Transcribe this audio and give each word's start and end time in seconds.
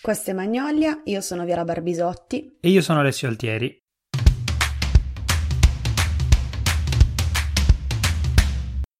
Questo 0.00 0.30
è 0.30 0.32
Magnolia, 0.32 1.00
io 1.04 1.20
sono 1.20 1.44
Viera 1.44 1.64
Barbisotti. 1.64 2.58
E 2.60 2.68
io 2.68 2.82
sono 2.82 3.00
Alessio 3.00 3.28
Altieri. 3.28 3.76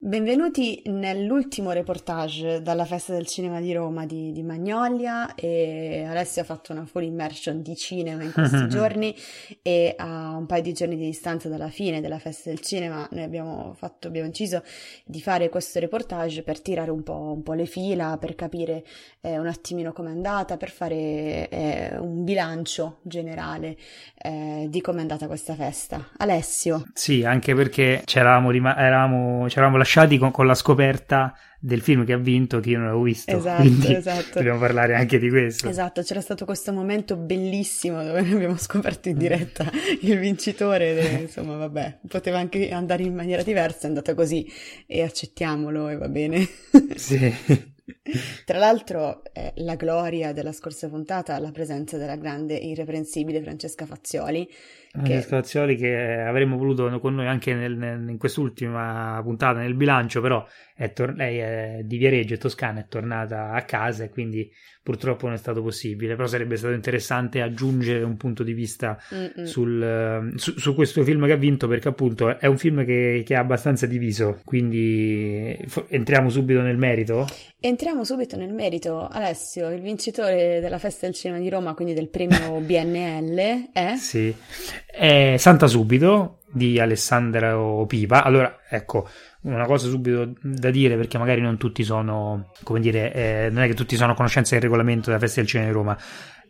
Benvenuti 0.08 0.80
nell'ultimo 0.86 1.70
reportage 1.72 2.62
dalla 2.62 2.86
Festa 2.86 3.12
del 3.12 3.26
Cinema 3.26 3.60
di 3.60 3.74
Roma 3.74 4.06
di, 4.06 4.32
di, 4.32 4.42
Magnolia 4.42 5.34
e 5.34 6.06
Alessio 6.08 6.40
ha 6.40 6.44
fatto 6.46 6.72
una 6.72 6.86
full 6.86 7.02
immersion 7.02 7.60
di 7.60 7.76
cinema 7.76 8.22
in 8.22 8.32
questi 8.32 8.68
giorni 8.72 9.14
e 9.60 9.92
a 9.98 10.34
un 10.34 10.46
paio 10.46 10.62
di 10.62 10.72
giorni 10.72 10.96
di 10.96 11.04
distanza 11.04 11.50
dalla 11.50 11.68
fine 11.68 12.00
della 12.00 12.18
Festa 12.18 12.48
del 12.48 12.60
Cinema 12.60 13.06
noi 13.10 13.22
abbiamo, 13.22 13.74
fatto, 13.76 14.08
abbiamo 14.08 14.28
deciso 14.28 14.62
di 15.04 15.20
fare 15.20 15.50
questo 15.50 15.78
reportage 15.78 16.42
per 16.42 16.62
tirare 16.62 16.90
un 16.90 17.02
po', 17.02 17.34
un 17.36 17.42
po 17.42 17.52
le 17.52 17.66
fila, 17.66 18.16
per 18.18 18.34
capire 18.34 18.84
eh, 19.20 19.38
un 19.38 19.46
attimino 19.46 19.92
com'è 19.92 20.08
andata, 20.08 20.56
per 20.56 20.70
fare 20.70 21.50
eh, 21.50 21.98
un 21.98 22.24
bilancio 22.24 23.00
generale 23.02 23.76
eh, 24.16 24.68
di 24.70 24.80
com'è 24.80 25.00
andata 25.00 25.26
questa 25.26 25.54
festa. 25.54 26.12
Alessio? 26.16 26.86
Sì, 26.94 27.24
anche 27.24 27.54
perché 27.54 28.00
c'eravamo, 28.06 28.50
rima- 28.50 28.74
eravamo, 28.74 29.44
c'eravamo 29.48 29.76
lasciati 29.76 29.96
lasciati 29.98 30.18
con, 30.18 30.30
con, 30.30 30.46
la 30.46 30.54
scoperta 30.54 31.34
del 31.60 31.80
film 31.80 32.04
che 32.04 32.12
ha 32.12 32.18
vinto 32.18 32.60
che 32.60 32.70
io 32.70 32.78
non 32.78 32.88
avevo 32.88 33.02
visto. 33.02 33.36
Esatto, 33.36 33.88
esatto. 33.88 34.34
Dobbiamo 34.34 34.58
parlare 34.58 34.94
anche 34.94 35.18
di 35.18 35.28
questo. 35.28 35.68
Esatto, 35.68 36.02
c'era 36.02 36.20
stato 36.20 36.44
questo 36.44 36.72
momento 36.72 37.16
bellissimo 37.16 38.02
dove 38.04 38.20
abbiamo 38.20 38.56
scoperto 38.56 39.08
in 39.08 39.18
diretta 39.18 39.70
il 40.02 40.18
vincitore. 40.18 40.98
E, 40.98 41.22
insomma, 41.22 41.56
vabbè, 41.56 42.00
poteva 42.06 42.38
anche 42.38 42.70
andare 42.70 43.02
in 43.02 43.14
maniera 43.14 43.42
diversa, 43.42 43.86
è 43.86 43.88
andata 43.88 44.14
così 44.14 44.50
e 44.86 45.02
accettiamolo 45.02 45.88
e 45.88 45.96
va 45.96 46.08
bene. 46.08 46.48
sì. 46.94 47.76
Tra 48.44 48.58
l'altro, 48.58 49.22
eh, 49.32 49.52
la 49.56 49.74
gloria 49.74 50.32
della 50.32 50.52
scorsa 50.52 50.88
puntata, 50.88 51.38
la 51.38 51.50
presenza 51.50 51.96
della 51.96 52.16
grande 52.16 52.60
e 52.60 52.68
irreprensibile 52.68 53.42
Francesca 53.42 53.86
Fazzioli. 53.86 54.48
Francesca 54.90 55.20
che... 55.20 55.42
Fazzioli 55.42 55.76
che 55.76 56.20
avremmo 56.20 56.56
voluto 56.56 56.98
con 57.00 57.14
noi 57.14 57.26
anche 57.26 57.54
nel, 57.54 57.76
nel, 57.76 58.08
in 58.08 58.18
quest'ultima 58.18 59.20
puntata 59.22 59.60
nel 59.60 59.74
bilancio, 59.74 60.20
però 60.20 60.46
è 60.74 60.92
tor- 60.92 61.14
lei 61.14 61.38
è 61.38 61.80
di 61.84 61.96
Viareggio 61.98 62.34
e 62.34 62.38
Toscana, 62.38 62.80
è 62.80 62.86
tornata 62.88 63.50
a 63.50 63.62
casa 63.62 64.04
e 64.04 64.10
quindi 64.10 64.50
purtroppo 64.88 65.26
non 65.26 65.34
è 65.34 65.38
stato 65.38 65.60
possibile, 65.60 66.14
però 66.14 66.26
sarebbe 66.26 66.56
stato 66.56 66.72
interessante 66.72 67.42
aggiungere 67.42 68.02
un 68.04 68.16
punto 68.16 68.42
di 68.42 68.54
vista 68.54 68.98
sul, 69.42 70.32
su, 70.36 70.58
su, 70.58 70.74
questo 70.74 71.02
film 71.02 71.26
che 71.26 71.32
ha 71.32 71.36
vinto 71.36 71.68
perché 71.68 71.88
appunto 71.88 72.38
è 72.38 72.46
un 72.46 72.56
film 72.56 72.86
che, 72.86 73.22
che 73.26 73.34
è 73.34 73.36
abbastanza 73.36 73.84
diviso, 73.84 74.40
quindi 74.44 75.54
entriamo 75.88 76.30
subito 76.30 76.62
nel 76.62 76.78
merito? 76.78 77.26
Entriamo 77.60 78.04
subito 78.04 78.36
nel 78.36 78.52
merito. 78.54 79.08
Alessio, 79.08 79.68
il 79.70 79.80
vincitore 79.82 80.60
della 80.60 80.78
Festa 80.78 81.06
del 81.06 81.14
Cinema 81.14 81.40
di 81.40 81.50
Roma, 81.50 81.74
quindi 81.74 81.92
del 81.92 82.08
premio 82.08 82.60
BNL, 82.60 83.70
è? 83.72 83.96
Sì, 83.96 84.34
è 84.90 85.36
Santa 85.38 85.66
Subito 85.66 86.38
di 86.50 86.80
Alessandro 86.80 87.84
Piva. 87.86 88.24
Allora, 88.24 88.60
ecco, 88.68 89.08
una 89.42 89.66
cosa 89.66 89.88
subito 89.88 90.32
da 90.42 90.70
dire 90.70 90.96
perché 90.96 91.18
magari 91.18 91.40
non 91.40 91.56
tutti 91.56 91.84
sono, 91.84 92.52
come 92.62 92.80
dire, 92.80 93.12
eh, 93.12 93.48
non 93.50 93.62
è 93.62 93.66
che 93.66 93.74
tutti 93.74 93.96
sono 93.96 94.12
a 94.12 94.14
conoscenza 94.14 94.54
del 94.54 94.62
regolamento 94.62 95.10
della 95.10 95.20
Festa 95.20 95.40
del 95.40 95.48
Cinema 95.48 95.68
di 95.68 95.74
Roma. 95.74 95.98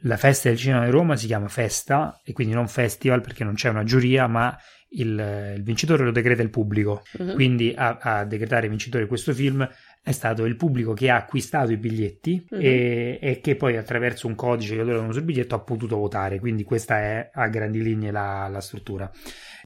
La 0.02 0.16
Festa 0.16 0.48
del 0.48 0.58
Cinema 0.58 0.84
di 0.84 0.90
Roma 0.90 1.16
si 1.16 1.26
chiama 1.26 1.48
Festa 1.48 2.20
e 2.24 2.32
quindi 2.32 2.54
non 2.54 2.68
Festival 2.68 3.20
perché 3.20 3.44
non 3.44 3.54
c'è 3.54 3.68
una 3.68 3.84
giuria, 3.84 4.26
ma 4.28 4.56
il, 4.90 5.54
il 5.56 5.62
vincitore 5.62 6.04
lo 6.04 6.12
decreta 6.12 6.42
il 6.42 6.50
pubblico. 6.50 7.02
Uh-huh. 7.18 7.34
Quindi 7.34 7.74
a, 7.76 7.98
a, 8.00 8.24
decretare 8.24 8.68
vincitore 8.68 9.06
questo 9.06 9.34
film 9.34 9.68
è 10.08 10.12
stato 10.12 10.46
il 10.46 10.56
pubblico 10.56 10.94
che 10.94 11.10
ha 11.10 11.16
acquistato 11.16 11.70
i 11.70 11.76
biglietti 11.76 12.46
uh-huh. 12.48 12.58
e, 12.58 13.18
e, 13.20 13.40
che 13.40 13.56
poi 13.56 13.76
attraverso 13.76 14.26
un 14.26 14.34
codice 14.34 14.74
che 14.74 14.82
loro 14.82 15.00
hanno 15.00 15.12
sul 15.12 15.22
biglietto 15.22 15.54
ha 15.54 15.60
potuto 15.60 15.96
votare. 15.96 16.38
Quindi 16.38 16.64
questa 16.64 16.98
è 16.98 17.30
a 17.32 17.48
grandi 17.48 17.82
linee 17.82 18.10
la, 18.10 18.48
la 18.48 18.60
struttura. 18.60 19.10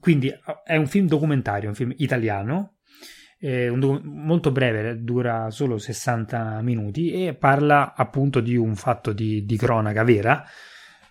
Quindi 0.00 0.34
è 0.64 0.76
un 0.76 0.86
film 0.88 1.06
documentario, 1.06 1.68
un 1.68 1.74
film 1.76 1.94
italiano 1.98 2.78
eh, 3.38 3.68
un, 3.68 4.00
molto 4.04 4.50
breve, 4.50 5.02
dura 5.02 5.50
solo 5.50 5.78
60 5.78 6.60
minuti 6.62 7.12
e 7.12 7.34
parla 7.34 7.94
appunto 7.94 8.40
di 8.40 8.56
un 8.56 8.74
fatto 8.74 9.12
di, 9.12 9.44
di 9.44 9.56
cronaca 9.56 10.04
vera 10.04 10.44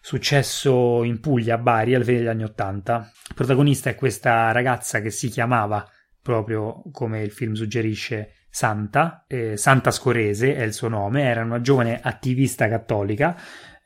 successo 0.01 1.03
in 1.03 1.19
Puglia, 1.19 1.55
a 1.55 1.57
Bari, 1.57 1.93
alla 1.93 2.03
fine 2.03 2.17
degli 2.17 2.27
anni 2.27 2.43
Ottanta. 2.43 3.11
Protagonista 3.35 3.89
è 3.89 3.95
questa 3.95 4.51
ragazza 4.51 4.99
che 4.99 5.11
si 5.11 5.29
chiamava, 5.29 5.87
proprio 6.21 6.83
come 6.91 7.21
il 7.21 7.31
film 7.31 7.53
suggerisce, 7.53 8.33
Santa, 8.49 9.23
eh, 9.27 9.55
Santa 9.55 9.91
Scorese 9.91 10.55
è 10.55 10.63
il 10.63 10.73
suo 10.73 10.89
nome, 10.89 11.23
era 11.23 11.41
una 11.41 11.61
giovane 11.61 11.99
attivista 12.01 12.67
cattolica 12.67 13.35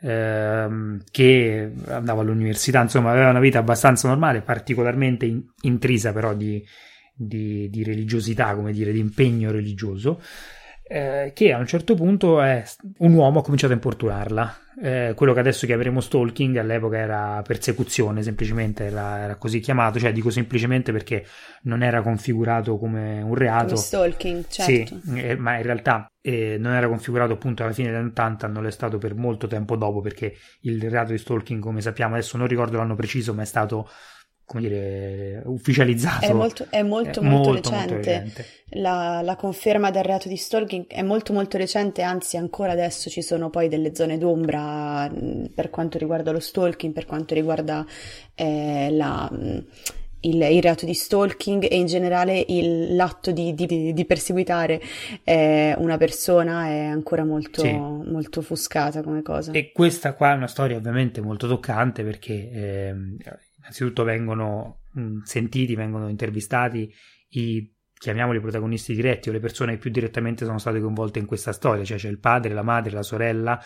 ehm, 0.02 1.04
che 1.12 1.72
andava 1.88 2.22
all'università, 2.22 2.82
insomma 2.82 3.12
aveva 3.12 3.30
una 3.30 3.40
vita 3.40 3.60
abbastanza 3.60 4.08
normale, 4.08 4.42
particolarmente 4.42 5.26
in, 5.26 5.44
intrisa 5.62 6.14
però 6.14 6.34
di, 6.34 6.64
di, 7.14 7.70
di 7.70 7.84
religiosità, 7.84 8.56
come 8.56 8.72
dire, 8.72 8.92
di 8.92 9.00
impegno 9.00 9.52
religioso, 9.52 10.20
eh, 10.88 11.32
che 11.34 11.52
a 11.52 11.58
un 11.58 11.66
certo 11.66 11.96
punto 11.96 12.40
è, 12.42 12.64
un 13.00 13.14
uomo 13.14 13.40
ha 13.40 13.44
cominciato 13.44 13.74
a 13.74 13.76
importunarla. 13.76 14.60
Eh, 14.82 15.14
quello 15.16 15.34
che 15.34 15.40
adesso 15.40 15.66
chiameremo 15.66 16.00
stalking 16.00 16.58
all'epoca 16.58 16.98
era 16.98 17.42
persecuzione, 17.44 18.22
semplicemente 18.22 18.86
era, 18.86 19.20
era, 19.20 19.36
così 19.38 19.60
chiamato, 19.62 19.98
cioè 19.98 20.12
dico 20.12 20.30
semplicemente 20.30 20.92
perché 20.92 21.26
non 21.64 21.82
era 21.82 22.04
configurato 22.04 22.78
come 22.78 23.20
un 23.22 23.34
reato. 23.34 23.74
Come 23.74 23.78
stalking, 23.78 24.46
certo. 24.48 25.00
Sì, 25.04 25.22
eh, 25.22 25.36
ma 25.38 25.58
in 25.58 25.64
realtà 25.64 26.08
eh, 26.22 26.58
non 26.60 26.74
era 26.74 26.88
configurato 26.88 27.34
appunto 27.34 27.64
alla 27.64 27.72
fine 27.72 27.88
degli 27.88 27.98
anni 27.98 28.10
80, 28.10 28.48
non 28.48 28.68
è 28.68 28.72
stato 28.72 29.00
per 29.00 29.16
molto 29.16 29.48
tempo 29.48 29.76
dopo 29.76 30.02
perché 30.02 30.36
il 30.62 30.88
reato 30.88 31.14
di 31.14 31.18
stalking, 31.18 31.62
come 31.62 31.82
sappiamo, 31.82 32.14
adesso 32.14 32.38
non 32.38 32.46
ricordo 32.46 32.78
l'anno 32.78 32.96
preciso, 32.96 33.34
ma 33.34 33.42
è 33.42 33.46
stato 33.46 33.90
come 34.46 34.62
dire, 34.62 35.42
ufficializzato. 35.46 36.26
È 36.26 36.32
molto, 36.32 36.68
è 36.70 36.84
molto, 36.84 37.20
è 37.20 37.24
molto, 37.24 37.50
molto, 37.50 37.70
recente. 37.70 37.94
Molto 37.94 38.10
recente. 38.10 38.46
La, 38.70 39.22
la, 39.24 39.36
conferma 39.36 39.90
del 39.90 40.04
reato 40.04 40.28
di 40.28 40.38
stalking 40.38 40.88
è 40.88 41.02
molto, 41.02 41.34
molto 41.34 41.58
recente, 41.58 42.04
anzi 42.04 42.38
ancora 42.38 42.72
adesso 42.72 43.10
ci 43.10 43.22
sono 43.22 43.50
poi 43.50 43.68
delle 43.68 43.96
zone 43.96 44.18
d'ombra 44.18 45.12
per 45.54 45.70
quanto 45.70 45.98
riguarda 45.98 46.32
lo 46.32 46.40
stalking, 46.40 46.94
per 46.94 47.06
quanto 47.06 47.34
riguarda 47.34 47.86
eh, 48.36 48.90
la, 48.92 49.30
il, 49.32 50.42
il, 50.42 50.62
reato 50.62 50.86
di 50.86 50.94
stalking 50.94 51.68
e 51.68 51.78
in 51.78 51.88
generale 51.88 52.44
il, 52.48 52.96
l'atto 52.96 53.32
di, 53.32 53.56
di, 53.56 53.94
di 53.94 54.06
perseguitare 54.06 54.80
eh, 55.24 55.74
una 55.78 55.98
persona 55.98 56.68
è 56.68 56.84
ancora 56.84 57.24
molto, 57.24 57.62
sì. 57.62 57.72
molto 57.72 58.42
offuscata 58.42 59.02
come 59.02 59.24
cosa. 59.24 59.52
E 59.54 59.72
questa 59.72 60.14
qua 60.14 60.34
è 60.34 60.36
una 60.36 60.48
storia 60.48 60.78
ovviamente 60.78 61.20
molto 61.20 61.48
toccante 61.48 62.04
perché... 62.04 62.52
Eh, 62.52 62.96
innanzitutto 63.66 64.04
vengono 64.04 64.84
mh, 64.92 65.22
sentiti, 65.24 65.76
vengono 65.76 66.08
intervistati 66.08 66.94
i 67.30 67.74
chiamiamoli 67.98 68.40
protagonisti 68.40 68.94
diretti 68.94 69.30
o 69.30 69.32
le 69.32 69.40
persone 69.40 69.74
che 69.74 69.78
più 69.80 69.90
direttamente 69.90 70.46
sono 70.46 70.60
state 70.60 70.80
coinvolte 70.80 71.20
in 71.20 71.26
questa 71.26 71.52
storia, 71.52 71.84
cioè 71.84 71.98
c'è 71.98 72.10
il 72.10 72.20
padre, 72.20 72.54
la 72.54 72.62
madre, 72.62 72.92
la 72.92 73.04
sorella 73.04 73.60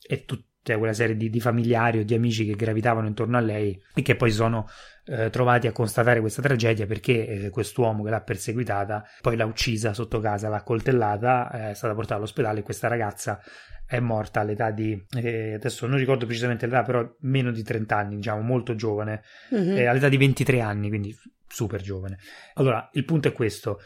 e 0.00 0.24
tutta 0.66 0.78
quella 0.78 0.92
serie 0.92 1.16
di, 1.16 1.30
di 1.30 1.40
familiari 1.40 2.00
o 2.00 2.04
di 2.04 2.14
amici 2.14 2.44
che 2.44 2.54
gravitavano 2.54 3.06
intorno 3.06 3.36
a 3.36 3.40
lei 3.40 3.80
e 3.94 4.02
che 4.02 4.16
poi 4.16 4.32
sono 4.32 4.68
eh, 5.04 5.30
trovati 5.30 5.68
a 5.68 5.72
constatare 5.72 6.18
questa 6.18 6.42
tragedia 6.42 6.86
perché 6.86 7.26
eh, 7.28 7.50
quest'uomo 7.50 8.02
che 8.02 8.10
l'ha 8.10 8.20
perseguitata 8.20 9.04
poi 9.20 9.36
l'ha 9.36 9.44
uccisa 9.44 9.94
sotto 9.94 10.18
casa, 10.18 10.48
l'ha 10.48 10.62
coltellata, 10.62 11.50
eh, 11.52 11.70
è 11.70 11.74
stata 11.74 11.94
portata 11.94 12.16
all'ospedale 12.16 12.60
e 12.60 12.62
questa 12.62 12.88
ragazza 12.88 13.40
è 13.86 14.00
morta 14.00 14.40
all'età 14.40 14.72
di, 14.72 15.00
eh, 15.16 15.54
adesso 15.54 15.86
non 15.86 15.96
ricordo 15.98 16.26
precisamente 16.26 16.66
l'età, 16.66 16.82
però 16.82 17.08
meno 17.20 17.52
di 17.52 17.62
30 17.62 17.96
anni, 17.96 18.16
diciamo, 18.16 18.40
molto 18.40 18.74
giovane, 18.74 19.22
mm-hmm. 19.54 19.76
eh, 19.76 19.86
all'età 19.86 20.08
di 20.08 20.16
23 20.16 20.60
anni, 20.60 20.88
quindi 20.88 21.16
super 21.46 21.80
giovane. 21.80 22.18
Allora, 22.54 22.90
il 22.94 23.04
punto 23.04 23.28
è 23.28 23.32
questo. 23.32 23.78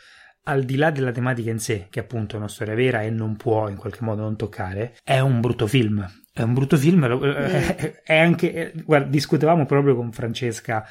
Al 0.44 0.64
di 0.64 0.76
là 0.76 0.90
della 0.90 1.12
tematica 1.12 1.50
in 1.50 1.58
sé, 1.58 1.88
che 1.90 2.00
appunto 2.00 2.34
è 2.34 2.38
una 2.38 2.48
storia 2.48 2.74
vera 2.74 3.02
e 3.02 3.10
non 3.10 3.36
può 3.36 3.68
in 3.68 3.76
qualche 3.76 4.02
modo 4.02 4.22
non 4.22 4.36
toccare, 4.36 4.96
è 5.04 5.18
un 5.20 5.40
brutto 5.40 5.66
film. 5.66 6.06
È 6.32 6.42
un 6.42 6.54
brutto 6.54 6.76
film, 6.76 7.06
mm. 7.06 7.22
è 8.04 8.16
anche, 8.16 8.72
guarda, 8.84 9.08
discutevamo 9.08 9.66
proprio 9.66 9.96
con 9.96 10.12
Francesca 10.12 10.84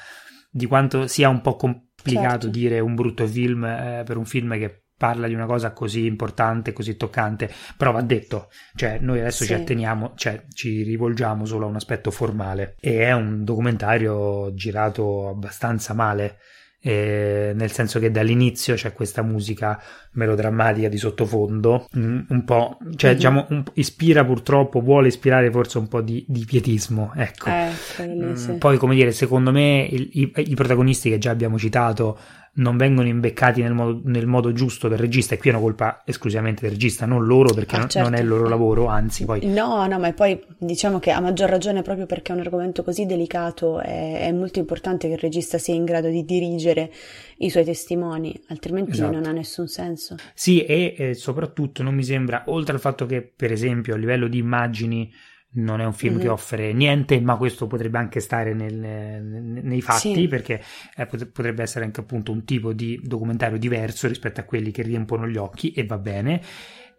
di 0.50 0.66
quanto 0.66 1.06
sia 1.06 1.28
un 1.28 1.40
po' 1.40 1.56
complicato 1.56 2.42
certo. 2.42 2.48
dire 2.48 2.80
un 2.80 2.94
brutto 2.94 3.26
film 3.26 3.64
eh, 3.64 4.02
per 4.04 4.16
un 4.16 4.24
film 4.24 4.58
che 4.58 4.84
parla 5.00 5.26
di 5.28 5.32
una 5.32 5.46
cosa 5.46 5.72
così 5.72 6.04
importante, 6.04 6.74
così 6.74 6.94
toccante, 6.94 7.50
però 7.74 7.90
va 7.90 8.02
detto, 8.02 8.50
cioè 8.74 8.98
noi 9.00 9.20
adesso 9.20 9.44
sì. 9.44 9.46
ci 9.46 9.54
atteniamo, 9.54 10.12
cioè 10.14 10.44
ci 10.52 10.82
rivolgiamo 10.82 11.46
solo 11.46 11.64
a 11.64 11.68
un 11.70 11.76
aspetto 11.76 12.10
formale 12.10 12.74
e 12.78 13.04
è 13.04 13.12
un 13.12 13.42
documentario 13.42 14.52
girato 14.52 15.30
abbastanza 15.30 15.94
male. 15.94 16.36
Eh, 16.82 17.52
nel 17.54 17.70
senso 17.72 17.98
che 17.98 18.10
dall'inizio 18.10 18.74
c'è 18.74 18.94
questa 18.94 19.20
musica 19.20 19.78
melodrammatica 20.12 20.88
di 20.88 20.96
sottofondo, 20.96 21.86
un, 21.92 22.24
un 22.26 22.44
po', 22.44 22.78
cioè 22.96 23.10
mm-hmm. 23.10 23.18
diciamo, 23.18 23.46
un, 23.50 23.62
ispira 23.74 24.24
purtroppo, 24.24 24.80
vuole 24.80 25.08
ispirare 25.08 25.50
forse 25.50 25.76
un 25.76 25.88
po' 25.88 26.00
di, 26.00 26.24
di 26.26 26.44
pietismo, 26.46 27.12
ecco. 27.14 27.50
Eh, 27.50 27.70
mm, 28.02 28.56
Poi, 28.56 28.78
come 28.78 28.94
dire, 28.94 29.12
secondo 29.12 29.52
me 29.52 29.86
il, 29.90 30.08
i, 30.12 30.32
i, 30.34 30.54
protagonisti 30.54 31.10
che 31.10 31.18
già 31.18 31.30
abbiamo 31.30 31.58
citato 31.58 32.18
non 32.52 32.76
vengono 32.76 33.06
imbeccati 33.06 33.62
nel 33.62 33.72
modo, 33.72 34.00
nel 34.04 34.26
modo, 34.26 34.52
giusto 34.52 34.88
del 34.88 34.98
regista, 34.98 35.34
e 35.34 35.38
qui 35.38 35.50
è 35.50 35.52
una 35.52 35.62
colpa 35.62 36.02
esclusivamente 36.04 36.62
del 36.62 36.72
regista, 36.72 37.06
non 37.06 37.24
loro, 37.24 37.54
perché 37.54 37.76
ah, 37.76 37.86
certo. 37.86 38.08
non 38.08 38.18
è 38.18 38.20
il 38.20 38.28
loro 38.28 38.48
lavoro, 38.48 38.86
anzi 38.86 39.24
poi... 39.24 39.46
No, 39.46 39.86
no, 39.86 39.98
ma 39.98 40.12
poi 40.12 40.42
diciamo 40.58 40.98
che 40.98 41.10
a 41.12 41.20
maggior 41.20 41.48
ragione 41.48 41.82
proprio 41.82 42.06
perché 42.06 42.32
è 42.32 42.34
un 42.34 42.40
argomento 42.40 42.82
così 42.82 43.06
delicato 43.06 43.80
è, 43.80 44.26
è 44.26 44.32
molto 44.32 44.58
importante 44.58 45.06
che 45.06 45.14
il 45.14 45.20
regista 45.20 45.58
sia 45.58 45.74
in 45.74 45.84
grado 45.84 46.08
di 46.08 46.24
dirigere 46.24 46.90
i 47.38 47.50
suoi 47.50 47.64
testimoni, 47.64 48.38
altrimenti 48.48 48.92
esatto. 48.92 49.12
non 49.12 49.26
ha 49.26 49.32
nessun 49.32 49.68
senso. 49.68 50.16
Sì, 50.34 50.64
e 50.64 50.94
eh, 50.96 51.14
soprattutto 51.14 51.82
non 51.82 51.94
mi 51.94 52.04
sembra, 52.04 52.44
oltre 52.46 52.74
al 52.74 52.80
fatto 52.80 53.06
che 53.06 53.22
per 53.22 53.52
esempio 53.52 53.94
a 53.94 53.96
livello 53.96 54.26
di 54.26 54.38
immagini 54.38 55.10
non 55.52 55.80
è 55.80 55.84
un 55.84 55.92
film 55.92 56.14
mm-hmm. 56.14 56.22
che 56.22 56.28
offre 56.28 56.72
niente, 56.72 57.20
ma 57.20 57.36
questo 57.36 57.66
potrebbe 57.66 57.98
anche 57.98 58.20
stare 58.20 58.54
nel, 58.54 58.74
nei 58.74 59.80
fatti, 59.80 60.14
sì. 60.14 60.28
perché 60.28 60.62
eh, 60.96 61.06
potrebbe 61.06 61.62
essere 61.62 61.84
anche 61.84 62.00
appunto 62.00 62.30
un 62.30 62.44
tipo 62.44 62.72
di 62.72 63.00
documentario 63.02 63.58
diverso 63.58 64.06
rispetto 64.06 64.40
a 64.40 64.44
quelli 64.44 64.70
che 64.70 64.82
riempono 64.82 65.26
gli 65.26 65.36
occhi 65.36 65.72
e 65.72 65.84
va 65.84 65.98
bene. 65.98 66.40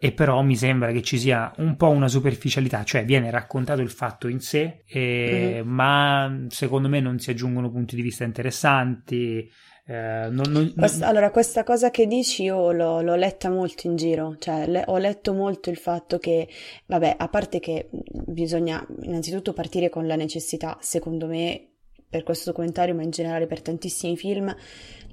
E 0.03 0.13
però 0.13 0.41
mi 0.41 0.55
sembra 0.55 0.91
che 0.91 1.03
ci 1.03 1.19
sia 1.19 1.53
un 1.57 1.75
po' 1.75 1.89
una 1.89 2.07
superficialità, 2.07 2.83
cioè 2.83 3.05
viene 3.05 3.29
raccontato 3.29 3.81
il 3.81 3.91
fatto 3.91 4.27
in 4.27 4.39
sé, 4.39 4.81
e, 4.87 5.61
mm-hmm. 5.61 5.67
ma 5.67 6.45
secondo 6.47 6.89
me 6.89 6.99
non 6.99 7.19
si 7.19 7.29
aggiungono 7.29 7.69
punti 7.69 7.95
di 7.95 8.01
vista 8.01 8.23
interessanti. 8.23 9.49
Eh, 9.85 10.27
non, 10.29 10.45
non, 10.49 10.73
questa, 10.75 11.07
allora, 11.07 11.31
questa 11.31 11.63
cosa 11.63 11.89
che 11.89 12.05
dici 12.05 12.43
io 12.43 12.71
l'ho, 12.71 13.01
l'ho 13.01 13.15
letta 13.15 13.49
molto 13.49 13.87
in 13.87 13.95
giro, 13.95 14.35
cioè 14.37 14.67
le, 14.67 14.83
ho 14.85 14.97
letto 14.97 15.33
molto 15.33 15.69
il 15.69 15.77
fatto 15.77 16.19
che, 16.19 16.47
vabbè, 16.85 17.15
a 17.17 17.27
parte 17.27 17.59
che 17.59 17.89
bisogna 17.91 18.85
innanzitutto 19.01 19.53
partire 19.53 19.89
con 19.89 20.05
la 20.05 20.15
necessità, 20.15 20.77
secondo 20.81 21.25
me, 21.25 21.70
per 22.11 22.23
questo 22.23 22.49
documentario, 22.49 22.93
ma 22.93 23.03
in 23.03 23.09
generale 23.09 23.47
per 23.47 23.61
tantissimi 23.61 24.17
film, 24.17 24.53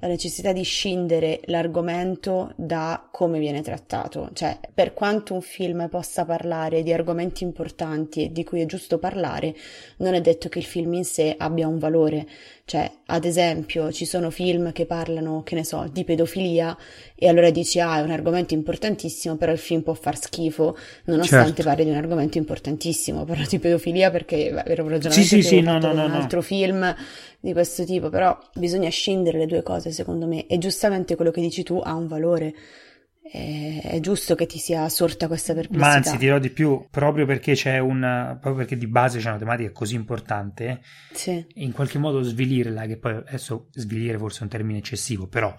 la 0.01 0.07
necessità 0.07 0.51
di 0.51 0.63
scindere 0.63 1.41
l'argomento 1.45 2.51
da 2.55 3.07
come 3.11 3.39
viene 3.39 3.61
trattato. 3.61 4.29
Cioè, 4.33 4.59
per 4.73 4.93
quanto 4.93 5.33
un 5.33 5.41
film 5.41 5.87
possa 5.89 6.25
parlare 6.25 6.83
di 6.83 6.91
argomenti 6.91 7.43
importanti 7.43 8.25
e 8.25 8.31
di 8.31 8.43
cui 8.43 8.61
è 8.61 8.65
giusto 8.65 8.97
parlare, 8.97 9.55
non 9.97 10.13
è 10.13 10.21
detto 10.21 10.49
che 10.49 10.59
il 10.59 10.65
film 10.65 10.93
in 10.93 11.05
sé 11.05 11.35
abbia 11.37 11.67
un 11.67 11.79
valore. 11.79 12.27
Cioè, 12.65 12.89
ad 13.07 13.25
esempio, 13.25 13.91
ci 13.91 14.05
sono 14.05 14.29
film 14.29 14.71
che 14.71 14.85
parlano, 14.85 15.41
che 15.43 15.55
ne 15.55 15.63
so, 15.63 15.89
di 15.91 16.03
pedofilia 16.03 16.77
e 17.15 17.27
allora 17.27 17.49
dici, 17.49 17.79
ah, 17.79 17.97
è 17.97 18.01
un 18.01 18.11
argomento 18.11 18.53
importantissimo, 18.53 19.37
però 19.37 19.51
il 19.51 19.57
film 19.57 19.81
può 19.81 19.93
far 19.93 20.17
schifo, 20.17 20.77
nonostante 21.05 21.47
certo. 21.47 21.63
parli 21.63 21.85
di 21.85 21.89
un 21.89 21.97
argomento 21.97 22.37
importantissimo. 22.37 23.25
Parlo 23.25 23.45
di 23.49 23.57
pedofilia 23.57 24.11
perché 24.11 24.51
beh, 24.51 24.71
ero 24.71 24.87
ragionamento 24.87 25.35
sì, 25.35 25.41
sì, 25.41 25.41
sì, 25.41 25.61
no, 25.61 25.79
no, 25.79 25.93
no, 25.93 26.05
un 26.05 26.11
altro 26.11 26.41
film 26.41 26.88
di 27.39 27.53
questo 27.53 27.83
tipo, 27.85 28.09
però 28.09 28.37
bisogna 28.55 28.89
scindere 28.89 29.37
le 29.37 29.45
due 29.45 29.63
cose 29.63 29.91
secondo 29.91 30.27
me 30.27 30.45
e 30.47 30.57
giustamente 30.57 31.15
quello 31.15 31.31
che 31.31 31.41
dici 31.41 31.63
tu 31.63 31.79
ha 31.83 31.93
un 31.93 32.07
valore. 32.07 32.53
È, 33.21 33.81
è 33.83 33.99
giusto 33.99 34.33
che 34.33 34.47
ti 34.47 34.57
sia 34.57 34.89
sorta 34.89 35.27
questa 35.27 35.53
perplessità. 35.53 35.87
Ma 35.87 35.93
anzi, 35.93 36.17
dirò 36.17 36.39
di 36.39 36.49
più, 36.49 36.87
proprio 36.89 37.27
perché 37.27 37.53
c'è 37.53 37.77
una, 37.77 38.37
proprio 38.41 38.65
perché 38.65 38.75
di 38.75 38.87
base 38.87 39.19
c'è 39.19 39.29
una 39.29 39.37
tematica 39.37 39.71
così 39.71 39.93
importante, 39.93 40.81
sì. 41.13 41.45
in 41.55 41.71
qualche 41.71 41.99
modo 41.99 42.23
svilirla, 42.23 42.87
che 42.87 42.97
poi 42.97 43.17
adesso 43.17 43.67
svilire 43.71 44.17
forse 44.17 44.39
è 44.39 44.43
un 44.43 44.49
termine 44.49 44.79
eccessivo, 44.79 45.27
però 45.27 45.53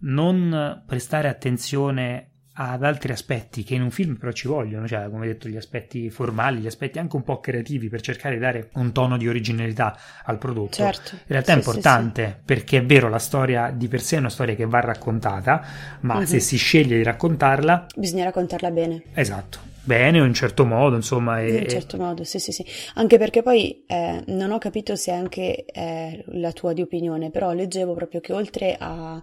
non 0.00 0.82
prestare 0.86 1.28
attenzione 1.28 2.33
ad 2.56 2.84
altri 2.84 3.12
aspetti 3.12 3.64
che 3.64 3.74
in 3.74 3.82
un 3.82 3.90
film 3.90 4.14
però 4.14 4.30
ci 4.30 4.46
vogliono, 4.46 4.86
cioè 4.86 5.08
come 5.10 5.26
detto 5.26 5.48
gli 5.48 5.56
aspetti 5.56 6.08
formali, 6.10 6.60
gli 6.60 6.66
aspetti 6.66 6.98
anche 6.98 7.16
un 7.16 7.24
po' 7.24 7.40
creativi 7.40 7.88
per 7.88 8.00
cercare 8.00 8.34
di 8.34 8.40
dare 8.40 8.68
un 8.74 8.92
tono 8.92 9.16
di 9.16 9.26
originalità 9.26 9.96
al 10.24 10.38
prodotto. 10.38 10.76
Certo. 10.76 11.14
In 11.14 11.20
realtà 11.26 11.52
sì, 11.52 11.58
è 11.58 11.60
importante 11.60 12.24
sì, 12.24 12.30
sì. 12.30 12.36
perché 12.44 12.78
è 12.78 12.84
vero 12.84 13.08
la 13.08 13.18
storia 13.18 13.70
di 13.70 13.88
per 13.88 14.00
sé 14.00 14.16
è 14.16 14.18
una 14.20 14.30
storia 14.30 14.54
che 14.54 14.66
va 14.66 14.80
raccontata, 14.80 15.64
ma 16.00 16.18
uh-huh. 16.18 16.24
se 16.24 16.38
si 16.38 16.56
sceglie 16.56 16.96
di 16.96 17.02
raccontarla 17.02 17.86
bisogna 17.96 18.24
raccontarla 18.24 18.70
bene. 18.70 19.02
Esatto. 19.14 19.72
Bene 19.86 20.18
o 20.20 20.24
in 20.24 20.32
certo 20.32 20.64
modo, 20.64 20.96
insomma. 20.96 21.42
E, 21.42 21.48
in 21.48 21.62
un 21.64 21.68
certo 21.68 21.98
modo, 21.98 22.24
sì, 22.24 22.38
sì, 22.38 22.52
sì. 22.52 22.64
Anche 22.94 23.18
perché 23.18 23.42
poi 23.42 23.84
eh, 23.86 24.22
non 24.28 24.50
ho 24.50 24.56
capito 24.56 24.96
se 24.96 25.10
anche 25.10 25.66
eh, 25.66 26.24
la 26.28 26.52
tua 26.52 26.72
di 26.72 26.80
opinione, 26.80 27.30
però 27.30 27.52
leggevo 27.52 27.92
proprio 27.92 28.20
che 28.20 28.32
oltre 28.32 28.76
a 28.78 29.22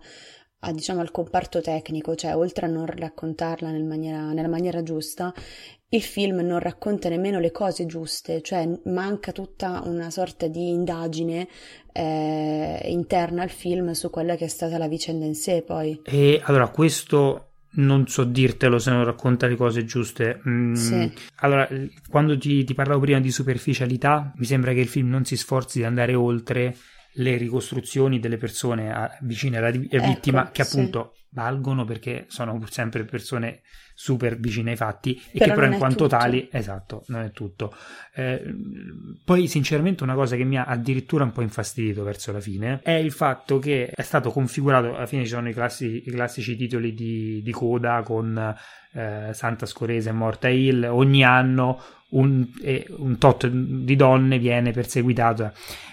a, 0.63 0.71
diciamo, 0.71 1.01
al 1.01 1.11
comparto 1.11 1.61
tecnico, 1.61 2.15
cioè 2.15 2.35
oltre 2.35 2.65
a 2.65 2.69
non 2.69 2.85
raccontarla 2.85 3.71
nel 3.71 3.83
maniera, 3.83 4.31
nella 4.31 4.47
maniera 4.47 4.83
giusta, 4.83 5.33
il 5.89 6.01
film 6.01 6.39
non 6.39 6.59
racconta 6.59 7.09
nemmeno 7.09 7.39
le 7.39 7.51
cose 7.51 7.85
giuste, 7.85 8.41
cioè 8.41 8.67
manca 8.85 9.31
tutta 9.31 9.81
una 9.85 10.09
sorta 10.09 10.47
di 10.47 10.69
indagine 10.69 11.47
eh, 11.91 12.79
interna 12.85 13.41
al 13.41 13.49
film 13.49 13.91
su 13.91 14.09
quella 14.09 14.35
che 14.35 14.45
è 14.45 14.47
stata 14.47 14.77
la 14.77 14.87
vicenda 14.87 15.25
in 15.25 15.35
sé 15.35 15.63
poi. 15.63 15.99
E 16.03 16.39
allora 16.43 16.69
questo 16.69 17.47
non 17.73 18.07
so 18.07 18.23
dirtelo 18.23 18.79
se 18.79 18.91
non 18.91 19.03
racconta 19.03 19.47
le 19.47 19.55
cose 19.55 19.83
giuste. 19.83 20.41
Mm, 20.47 20.73
sì. 20.73 21.11
Allora, 21.37 21.67
quando 22.07 22.37
ti, 22.37 22.63
ti 22.63 22.73
parlavo 22.73 22.99
prima 22.99 23.19
di 23.19 23.31
superficialità, 23.31 24.31
mi 24.35 24.45
sembra 24.45 24.73
che 24.73 24.81
il 24.81 24.87
film 24.87 25.09
non 25.09 25.25
si 25.25 25.35
sforzi 25.35 25.79
di 25.79 25.85
andare 25.85 26.13
oltre 26.13 26.75
le 27.13 27.37
ricostruzioni 27.37 28.19
delle 28.19 28.37
persone 28.37 28.91
a, 28.91 29.17
vicine 29.21 29.57
alla 29.57 29.69
ecco, 29.69 30.05
vittima 30.05 30.51
che 30.51 30.61
appunto 30.61 31.13
sì. 31.15 31.23
valgono 31.31 31.83
perché 31.83 32.25
sono 32.27 32.59
sempre 32.69 33.03
persone 33.03 33.61
super 33.93 34.39
vicine 34.39 34.71
ai 34.71 34.77
fatti 34.77 35.21
e 35.31 35.37
però 35.39 35.45
che 35.45 35.59
però 35.59 35.71
in 35.71 35.77
quanto 35.77 36.05
tutto. 36.05 36.17
tali 36.17 36.47
esatto 36.51 37.03
non 37.07 37.23
è 37.23 37.31
tutto 37.31 37.75
eh, 38.15 38.41
poi 39.23 39.47
sinceramente 39.47 40.03
una 40.03 40.15
cosa 40.15 40.35
che 40.35 40.43
mi 40.43 40.57
ha 40.57 40.63
addirittura 40.63 41.23
un 41.23 41.31
po' 41.31 41.41
infastidito 41.41 42.03
verso 42.03 42.31
la 42.31 42.39
fine 42.39 42.79
è 42.81 42.91
il 42.91 43.11
fatto 43.11 43.59
che 43.59 43.91
è 43.93 44.01
stato 44.01 44.31
configurato 44.31 44.95
alla 44.95 45.05
fine 45.05 45.23
ci 45.23 45.29
sono 45.29 45.49
i, 45.49 45.53
classi, 45.53 46.03
i 46.05 46.11
classici 46.11 46.55
titoli 46.55 46.93
di, 46.93 47.41
di 47.43 47.51
coda 47.51 48.01
con 48.03 48.55
eh, 48.93 49.29
Santa 49.33 49.65
Scorese 49.65 50.11
morta 50.11 50.47
Hill 50.47 50.87
ogni 50.89 51.23
anno 51.23 51.81
un, 52.11 52.47
eh, 52.61 52.87
un 52.97 53.17
tot 53.17 53.47
di 53.47 53.95
donne 53.95 54.39
viene 54.39 54.71
perseguitato 54.71 55.51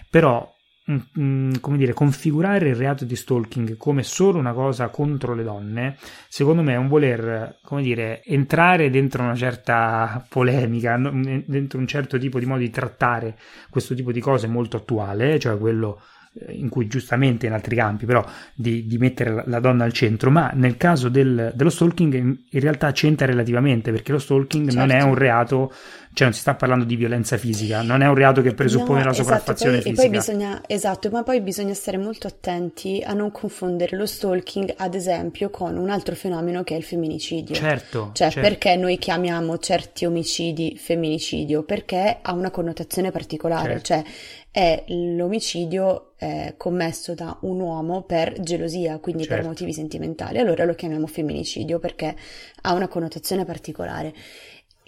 però 0.09 0.57
come 0.89 1.77
dire, 1.77 1.93
configurare 1.93 2.71
il 2.71 2.75
reato 2.75 3.05
di 3.05 3.15
stalking 3.15 3.77
come 3.77 4.03
solo 4.03 4.39
una 4.39 4.55
cosa 4.55 4.89
contro 4.89 5.35
le 5.35 5.43
donne, 5.43 5.97
secondo 6.29 6.63
me 6.63 6.73
è 6.73 6.77
un 6.77 6.89
voler, 6.89 7.59
come 7.63 7.83
dire, 7.83 8.23
entrare 8.25 8.89
dentro 8.89 9.23
una 9.23 9.35
certa 9.35 10.25
polemica, 10.27 10.97
dentro 10.97 11.79
un 11.79 11.87
certo 11.87 12.17
tipo 12.17 12.39
di 12.39 12.47
modo 12.47 12.61
di 12.61 12.71
trattare 12.71 13.37
questo 13.69 13.95
tipo 13.95 14.13
di 14.13 14.21
cose 14.21 14.47
molto 14.47 14.79
attuale, 14.79 15.39
cioè 15.39 15.59
quello 15.59 16.01
in 16.49 16.69
cui 16.69 16.87
giustamente 16.87 17.47
in 17.47 17.53
altri 17.53 17.77
campi 17.77 18.07
però 18.07 18.25
di, 18.55 18.87
di 18.87 18.99
mettere 18.99 19.43
la, 19.47 19.61
donna 19.61 19.85
al 19.85 19.93
centro, 19.93 20.31
ma 20.31 20.51
nel 20.55 20.77
caso 20.77 21.09
del, 21.09 21.53
dello 21.55 21.71
stalking 21.71 22.15
in, 22.15 22.61
realtà 22.61 22.93
c'entra 22.93 23.27
relativamente 23.27 23.91
perché 23.91 24.13
lo 24.13 24.19
stalking 24.19 24.71
certo. 24.71 24.79
non 24.79 24.91
è 24.91 25.01
certo. 25.01 25.09
un 25.09 25.15
reato 25.15 25.73
cioè 26.19 26.27
non 26.27 26.35
si 26.35 26.41
sta 26.41 26.57
parlando 26.57 26.85
di 26.85 26.97
violenza 26.97 27.37
fisica, 27.37 27.81
non 27.83 28.03
è 28.03 28.09
un 28.09 28.17
reato 28.17 28.43
che 28.43 28.53
presuppone 28.53 29.01
no, 29.01 29.05
la 29.07 29.13
sopraffazione 29.13 29.79
esatto, 29.79 29.95
poi, 29.95 30.05
fisica. 30.11 30.33
Bisogna, 30.33 30.63
esatto, 30.67 31.11
ma 31.11 31.23
poi 31.23 31.41
bisogna 31.41 31.75
stare 31.75 31.97
molto 31.97 32.27
attenti 32.27 33.01
a 33.07 33.13
non 33.13 33.31
confondere 33.31 33.97
lo 33.97 34.05
stalking, 34.05 34.75
ad 34.79 34.97
esempio, 34.97 35.49
con 35.51 35.77
un 35.77 35.91
altro 35.91 36.17
fenomeno 36.17 36.65
che 36.65 36.75
è 36.75 36.77
il 36.77 36.83
femminicidio. 36.83 37.55
Certo. 37.55 38.11
Cioè, 38.15 38.31
certo. 38.31 38.49
perché 38.49 38.75
noi 38.75 38.99
chiamiamo 38.99 39.59
certi 39.59 40.07
omicidi 40.07 40.77
femminicidio? 40.77 41.63
Perché 41.63 42.19
ha 42.21 42.33
una 42.33 42.51
connotazione 42.51 43.13
particolare, 43.13 43.81
certo. 43.81 43.85
cioè 43.85 44.05
è 44.51 44.85
l'omicidio 44.89 46.13
eh, 46.19 46.55
commesso 46.57 47.15
da 47.15 47.39
un 47.43 47.61
uomo 47.61 48.03
per 48.03 48.41
gelosia, 48.41 48.99
quindi 48.99 49.25
certo. 49.25 49.37
per 49.37 49.47
motivi 49.47 49.73
sentimentali. 49.73 50.39
Allora 50.39 50.65
lo 50.65 50.75
chiamiamo 50.75 51.07
femminicidio 51.07 51.79
perché 51.79 52.17
ha 52.63 52.73
una 52.73 52.89
connotazione 52.89 53.45
particolare. 53.45 54.13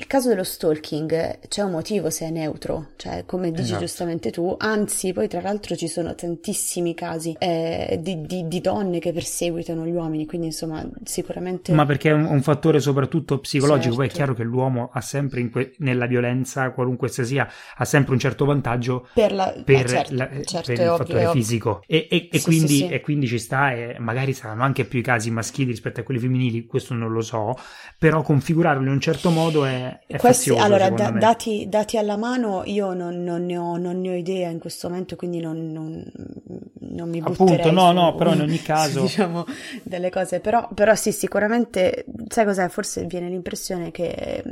Il 0.01 0.07
caso 0.07 0.31
dello 0.31 0.45
stalking 0.45 1.41
c'è 1.47 1.61
un 1.61 1.73
motivo 1.73 2.09
se 2.09 2.25
è 2.25 2.31
neutro, 2.31 2.93
cioè 2.97 3.25
come 3.27 3.51
dici 3.51 3.65
esatto. 3.65 3.81
giustamente 3.81 4.31
tu, 4.31 4.57
anzi 4.59 5.13
poi 5.13 5.29
tra 5.29 5.43
l'altro 5.43 5.77
ci 5.77 5.89
sono 5.89 6.15
tantissimi 6.15 6.95
casi 6.95 7.37
eh, 7.39 7.99
di, 8.01 8.23
di, 8.23 8.49
di, 8.49 8.61
donne 8.63 8.99
che 8.99 9.13
perseguitano 9.13 9.85
gli 9.85 9.91
uomini, 9.93 10.25
quindi 10.25 10.47
insomma 10.47 10.83
sicuramente... 11.05 11.75
Ma 11.75 11.85
perché 11.85 12.09
è 12.09 12.13
un, 12.15 12.25
un 12.25 12.41
fattore 12.41 12.81
soprattutto 12.81 13.41
psicologico, 13.41 13.83
certo. 13.83 13.97
poi 13.97 14.07
è 14.07 14.09
certo. 14.09 14.25
chiaro 14.25 14.35
che 14.39 14.43
l'uomo 14.43 14.89
ha 14.91 15.03
sempre 15.03 15.47
que- 15.51 15.75
nella 15.81 16.07
violenza, 16.07 16.71
qualunque 16.71 17.09
essa 17.09 17.23
sia, 17.23 17.47
ha 17.77 17.85
sempre 17.85 18.15
un 18.15 18.21
certo 18.21 18.47
vantaggio 18.47 19.07
per, 19.13 19.35
la, 19.35 19.55
per, 19.63 19.87
certo, 19.87 20.15
la, 20.15 20.31
certo, 20.45 20.73
per 20.73 20.81
il 20.81 20.89
ovvio, 20.89 20.97
fattore 20.97 21.31
fisico 21.33 21.83
e, 21.87 22.09
e, 22.11 22.31
e, 22.33 22.39
sì, 22.39 22.45
quindi, 22.45 22.69
sì, 22.69 22.77
sì. 22.77 22.89
e, 22.89 23.01
quindi, 23.03 23.27
ci 23.27 23.39
sta 23.39 23.75
e 23.75 23.97
magari 23.99 24.33
saranno 24.33 24.63
anche 24.63 24.87
più 24.87 25.01
i 25.01 25.03
casi 25.03 25.31
maschili 25.31 25.73
rispetto 25.73 26.01
a 26.01 26.05
quelli 26.05 26.21
femminili, 26.21 26.65
questo 26.65 26.95
non 26.95 27.13
lo 27.13 27.21
so, 27.21 27.55
però 27.99 28.23
configurarlo 28.23 28.83
in 28.83 28.89
un 28.89 29.01
certo 29.01 29.29
modo 29.29 29.67
è 29.67 29.89
è, 30.07 30.17
Questi, 30.17 30.51
fazioso, 30.51 30.63
allora, 30.63 30.91
da, 30.91 31.11
dati, 31.11 31.67
dati, 31.69 31.97
alla 31.97 32.17
mano, 32.17 32.63
io 32.65 32.93
non, 32.93 33.23
non, 33.23 33.45
ne 33.47 33.57
ho, 33.57 33.77
non, 33.77 34.01
ne 34.01 34.11
ho, 34.11 34.15
idea 34.15 34.49
in 34.49 34.59
questo 34.59 34.89
momento, 34.89 35.17
quindi 35.17 35.41
non, 35.41 35.73
non 35.73 37.09
mi 37.09 37.21
butterei 37.21 37.55
Appunto, 37.55 37.71
no, 37.71 37.89
su, 37.89 37.95
no, 37.95 38.15
però 38.15 38.33
in 38.33 38.41
ogni 38.41 38.61
caso... 38.63 39.03
diciamo, 39.03 39.45
delle 39.83 40.11
cose, 40.11 40.41
però, 40.41 40.69
però 40.73 40.95
sì, 40.95 41.13
sicuramente, 41.13 42.05
sai 42.29 42.45
cos'è? 42.45 42.69
Forse 42.69 43.05
viene 43.05 43.29
l'impressione 43.29 43.91
che 43.91 44.43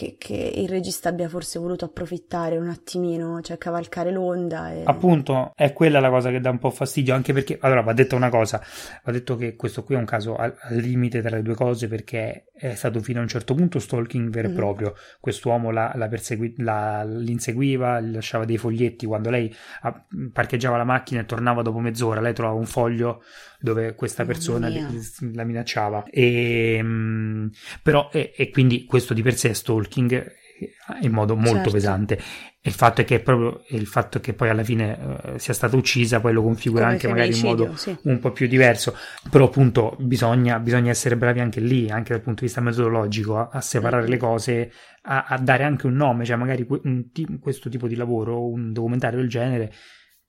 che, 0.00 0.16
che, 0.16 0.52
il 0.54 0.66
regista 0.66 1.10
abbia 1.10 1.28
forse 1.28 1.58
voluto 1.58 1.84
approfittare 1.84 2.56
un 2.56 2.68
attimino, 2.70 3.42
cioè 3.42 3.58
cavalcare 3.58 4.10
l'onda. 4.10 4.72
E... 4.72 4.84
Appunto, 4.86 5.52
è 5.54 5.74
quella 5.74 6.00
la 6.00 6.08
cosa 6.08 6.30
che 6.30 6.40
dà 6.40 6.48
un 6.48 6.58
po' 6.58 6.70
fastidio, 6.70 7.14
anche 7.14 7.34
perché, 7.34 7.58
allora, 7.60 7.82
va 7.82 7.92
detto 7.92 8.16
una 8.16 8.30
cosa, 8.30 8.62
va 9.04 9.12
detto 9.12 9.36
che 9.36 9.56
questo 9.56 9.84
qui 9.84 9.96
è 9.96 9.98
un 9.98 10.06
caso 10.06 10.36
al, 10.36 10.56
al 10.58 10.76
limite 10.76 11.20
tra 11.20 11.36
le 11.36 11.42
due 11.42 11.54
cose 11.54 11.86
perché 11.86 12.46
è 12.54 12.74
stato 12.74 13.00
fino 13.00 13.18
a 13.18 13.22
un 13.22 13.28
certo 13.28 13.54
punto 13.54 13.78
stalking 13.78 14.30
vero 14.30 14.46
e 14.46 14.50
mm-hmm. 14.50 14.58
proprio, 14.58 14.94
quest'uomo 15.20 15.70
la, 15.70 15.92
la, 15.94 16.08
persegui- 16.08 16.54
la, 16.58 17.04
l'inseguiva, 17.04 18.00
gli 18.00 18.14
lasciava 18.14 18.46
dei 18.46 18.56
foglietti, 18.56 19.04
quando 19.04 19.28
lei 19.28 19.54
a, 19.82 20.02
parcheggiava 20.32 20.78
la 20.78 20.84
macchina 20.84 21.20
e 21.20 21.26
tornava 21.26 21.60
dopo 21.60 21.78
mezz'ora, 21.78 22.22
lei 22.22 22.32
trovava 22.32 22.58
un 22.58 22.66
foglio 22.66 23.22
dove 23.60 23.94
questa 23.94 24.24
persona 24.24 24.68
la 24.68 25.44
minacciava. 25.44 26.04
E, 26.10 26.80
mm, 26.82 27.48
però, 27.82 28.08
e, 28.12 28.32
e, 28.34 28.50
quindi 28.50 28.84
questo 28.84 29.14
di 29.14 29.22
per 29.22 29.36
sé 29.36 29.50
è 29.50 29.52
stalking 29.52 30.38
in 31.00 31.12
modo 31.12 31.36
molto 31.36 31.54
certo. 31.54 31.70
pesante. 31.70 32.20
il 32.62 32.72
fatto 32.72 33.00
è 33.00 33.04
che 33.04 33.20
proprio 33.20 33.62
il 33.68 33.86
fatto 33.86 34.20
che 34.20 34.34
poi 34.34 34.50
alla 34.50 34.62
fine 34.62 34.92
uh, 34.92 35.38
sia 35.38 35.54
stata 35.54 35.76
uccisa 35.76 36.20
poi 36.20 36.34
lo 36.34 36.42
configura 36.42 36.82
Come 36.82 36.92
anche 36.92 37.08
magari 37.08 37.34
in 37.34 37.40
modo 37.42 37.74
sì. 37.76 37.96
un 38.02 38.18
po' 38.18 38.32
più 38.32 38.46
diverso. 38.46 38.94
Però 39.30 39.46
appunto 39.46 39.96
bisogna, 39.98 40.58
bisogna, 40.58 40.90
essere 40.90 41.16
bravi 41.16 41.40
anche 41.40 41.60
lì, 41.60 41.90
anche 41.90 42.12
dal 42.12 42.22
punto 42.22 42.40
di 42.40 42.46
vista 42.46 42.60
metodologico, 42.60 43.38
a, 43.38 43.48
a 43.52 43.60
separare 43.60 44.02
mm-hmm. 44.02 44.10
le 44.10 44.18
cose, 44.18 44.72
a, 45.02 45.24
a, 45.28 45.38
dare 45.38 45.64
anche 45.64 45.86
un 45.86 45.94
nome, 45.94 46.24
cioè 46.24 46.36
magari 46.36 46.66
un, 46.68 47.06
questo 47.40 47.70
tipo 47.70 47.86
di 47.86 47.94
lavoro, 47.94 48.46
un 48.46 48.72
documentario 48.72 49.18
del 49.18 49.28
genere 49.28 49.72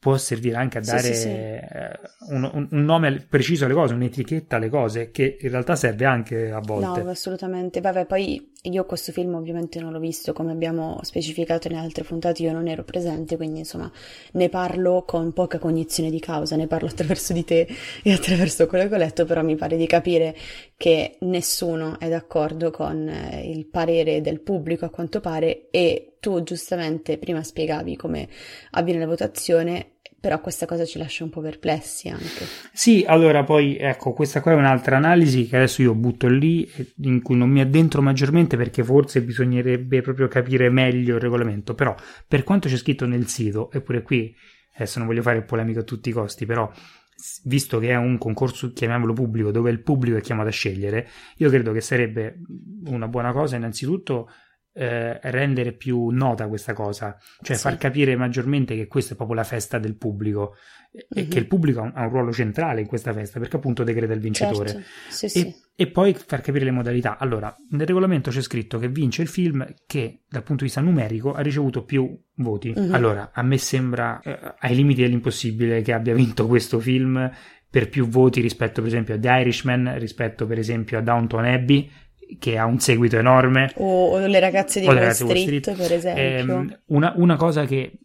può 0.01 0.17
servire 0.17 0.55
anche 0.55 0.79
a 0.79 0.81
dare 0.81 1.13
sì, 1.13 1.13
sì, 1.13 1.21
sì. 1.21 1.27
Eh, 1.27 1.99
un, 2.29 2.67
un, 2.71 2.83
nome 2.83 3.23
preciso 3.29 3.65
alle 3.65 3.75
cose, 3.75 3.93
un'etichetta 3.93 4.55
alle 4.55 4.67
cose, 4.67 5.11
che 5.11 5.37
in 5.39 5.49
realtà 5.49 5.75
serve 5.75 6.05
anche 6.05 6.49
a 6.49 6.59
volte. 6.59 7.03
No, 7.03 7.09
assolutamente. 7.11 7.81
Vabbè, 7.81 8.07
poi 8.07 8.51
io 8.63 8.85
questo 8.85 9.11
film 9.11 9.35
ovviamente 9.35 9.79
non 9.79 9.91
l'ho 9.91 9.99
visto, 9.99 10.33
come 10.33 10.53
abbiamo 10.53 10.97
specificato 11.03 11.69
nelle 11.69 11.81
altre 11.81 12.03
puntate, 12.03 12.41
io 12.41 12.51
non 12.51 12.67
ero 12.67 12.83
presente, 12.83 13.35
quindi 13.37 13.59
insomma 13.59 13.91
ne 14.31 14.49
parlo 14.49 15.03
con 15.05 15.33
poca 15.33 15.59
cognizione 15.59 16.09
di 16.09 16.19
causa, 16.19 16.55
ne 16.55 16.65
parlo 16.65 16.87
attraverso 16.89 17.33
di 17.33 17.43
te 17.43 17.67
e 18.01 18.11
attraverso 18.11 18.65
quello 18.65 18.87
che 18.87 18.95
ho 18.95 18.97
letto, 18.97 19.25
però 19.25 19.43
mi 19.43 19.55
pare 19.55 19.77
di 19.77 19.85
capire 19.85 20.35
che 20.77 21.17
nessuno 21.19 21.99
è 21.99 22.09
d'accordo 22.09 22.71
con 22.71 23.07
eh, 23.07 23.51
il 23.51 23.67
parere 23.67 24.19
del 24.21 24.41
pubblico 24.41 24.85
a 24.85 24.89
quanto 24.89 25.19
pare 25.19 25.69
e 25.69 26.10
tu 26.21 26.41
giustamente 26.43 27.17
prima 27.17 27.43
spiegavi 27.43 27.97
come 27.97 28.29
avviene 28.71 28.99
la 28.99 29.07
votazione 29.07 29.95
però 30.21 30.39
questa 30.39 30.67
cosa 30.67 30.85
ci 30.85 30.99
lascia 30.99 31.23
un 31.23 31.31
po' 31.31 31.41
perplessi 31.41 32.07
anche. 32.07 32.45
Sì, 32.71 33.03
allora 33.07 33.43
poi 33.43 33.75
ecco, 33.77 34.13
questa 34.13 34.39
qua 34.39 34.51
è 34.51 34.55
un'altra 34.55 34.97
analisi 34.97 35.47
che 35.47 35.55
adesso 35.55 35.81
io 35.81 35.95
butto 35.95 36.27
lì, 36.27 36.71
in 36.97 37.23
cui 37.23 37.35
non 37.35 37.49
mi 37.49 37.59
addentro 37.59 38.03
maggiormente 38.03 38.55
perché 38.55 38.83
forse 38.83 39.23
bisognerebbe 39.23 40.01
proprio 40.01 40.27
capire 40.27 40.69
meglio 40.69 41.15
il 41.15 41.21
regolamento, 41.21 41.73
però 41.73 41.95
per 42.27 42.43
quanto 42.43 42.67
c'è 42.69 42.77
scritto 42.77 43.07
nel 43.07 43.25
sito, 43.25 43.71
eppure 43.71 44.03
qui 44.03 44.31
adesso 44.75 44.99
non 44.99 45.07
voglio 45.07 45.23
fare 45.23 45.41
polemica 45.41 45.79
a 45.79 45.83
tutti 45.83 46.09
i 46.09 46.13
costi, 46.13 46.45
però 46.45 46.71
visto 47.45 47.79
che 47.79 47.89
è 47.89 47.95
un 47.95 48.19
concorso, 48.19 48.73
chiamiamolo 48.73 49.13
pubblico, 49.13 49.49
dove 49.49 49.71
il 49.71 49.81
pubblico 49.81 50.17
è 50.17 50.21
chiamato 50.21 50.49
a 50.49 50.51
scegliere, 50.51 51.07
io 51.37 51.49
credo 51.49 51.71
che 51.71 51.81
sarebbe 51.81 52.41
una 52.85 53.07
buona 53.07 53.31
cosa 53.31 53.55
innanzitutto 53.55 54.29
eh, 54.73 55.19
rendere 55.23 55.73
più 55.73 56.09
nota 56.09 56.47
questa 56.47 56.73
cosa, 56.73 57.17
cioè 57.41 57.55
sì. 57.55 57.61
far 57.61 57.77
capire 57.77 58.15
maggiormente 58.15 58.75
che 58.75 58.87
questa 58.87 59.13
è 59.13 59.15
proprio 59.15 59.35
la 59.35 59.43
festa 59.43 59.79
del 59.79 59.97
pubblico 59.97 60.55
mm-hmm. 60.95 61.25
e 61.25 61.27
che 61.27 61.35
mhm. 61.35 61.41
il 61.41 61.47
pubblico 61.47 61.79
ha 61.81 62.03
un, 62.03 62.09
ruolo 62.09 62.31
centrale 62.31 62.81
in 62.81 62.87
questa 62.87 63.11
festa 63.11 63.39
perché 63.39 63.57
appunto 63.57 63.83
decreta 63.83 64.13
il 64.13 64.21
vincitore 64.21 64.69
certo. 64.69 64.87
sì, 65.09 65.25
e, 65.25 65.29
sì. 65.29 65.55
e, 65.75 65.87
poi 65.87 66.13
far 66.13 66.41
capire 66.41 66.63
le 66.63 66.71
modalità. 66.71 67.17
Allora, 67.17 67.53
nel 67.71 67.85
regolamento 67.85 68.31
c'è 68.31 68.41
scritto 68.41 68.79
che 68.79 68.87
vince 68.87 69.21
il 69.21 69.27
film 69.27 69.65
che 69.85 70.23
dal 70.27 70.43
punto 70.43 70.63
di 70.63 70.69
vista 70.69 70.81
numerico 70.81 71.33
ha 71.33 71.41
ricevuto 71.41 71.83
più 71.83 72.17
voti. 72.35 72.73
Mm-hmm. 72.77 72.93
Allora, 72.93 73.31
a 73.33 73.41
me 73.41 73.57
sembra 73.57 74.21
eh, 74.21 74.55
ai 74.59 74.75
limiti 74.75 75.01
dell'impossibile 75.01 75.81
che 75.81 75.91
abbia 75.91 76.13
vinto 76.13 76.47
questo 76.47 76.79
film 76.79 77.29
per 77.69 77.89
più 77.89 78.07
voti 78.07 78.41
rispetto 78.41 78.81
per 78.81 78.89
esempio 78.89 79.15
a 79.15 79.17
The 79.17 79.29
Irishman, 79.29 79.97
rispetto 79.97 80.45
per 80.45 80.59
esempio 80.59 80.97
a 80.97 81.01
Downton 81.01 81.45
Abbey 81.45 81.89
che 82.39 82.57
ha 82.57 82.65
un 82.65 82.79
seguito 82.79 83.17
enorme. 83.17 83.71
O, 83.75 84.11
o 84.11 84.25
le 84.25 84.39
ragazze 84.39 84.79
di 84.79 84.87
Wall 84.87 85.09
Street, 85.09 85.61
Street, 85.61 85.77
per 85.77 85.93
esempio. 85.93 86.23
Ehm, 86.23 86.79
una, 86.87 87.13
una, 87.15 87.35
cosa 87.35 87.65
che, 87.65 87.91
che 87.97 88.00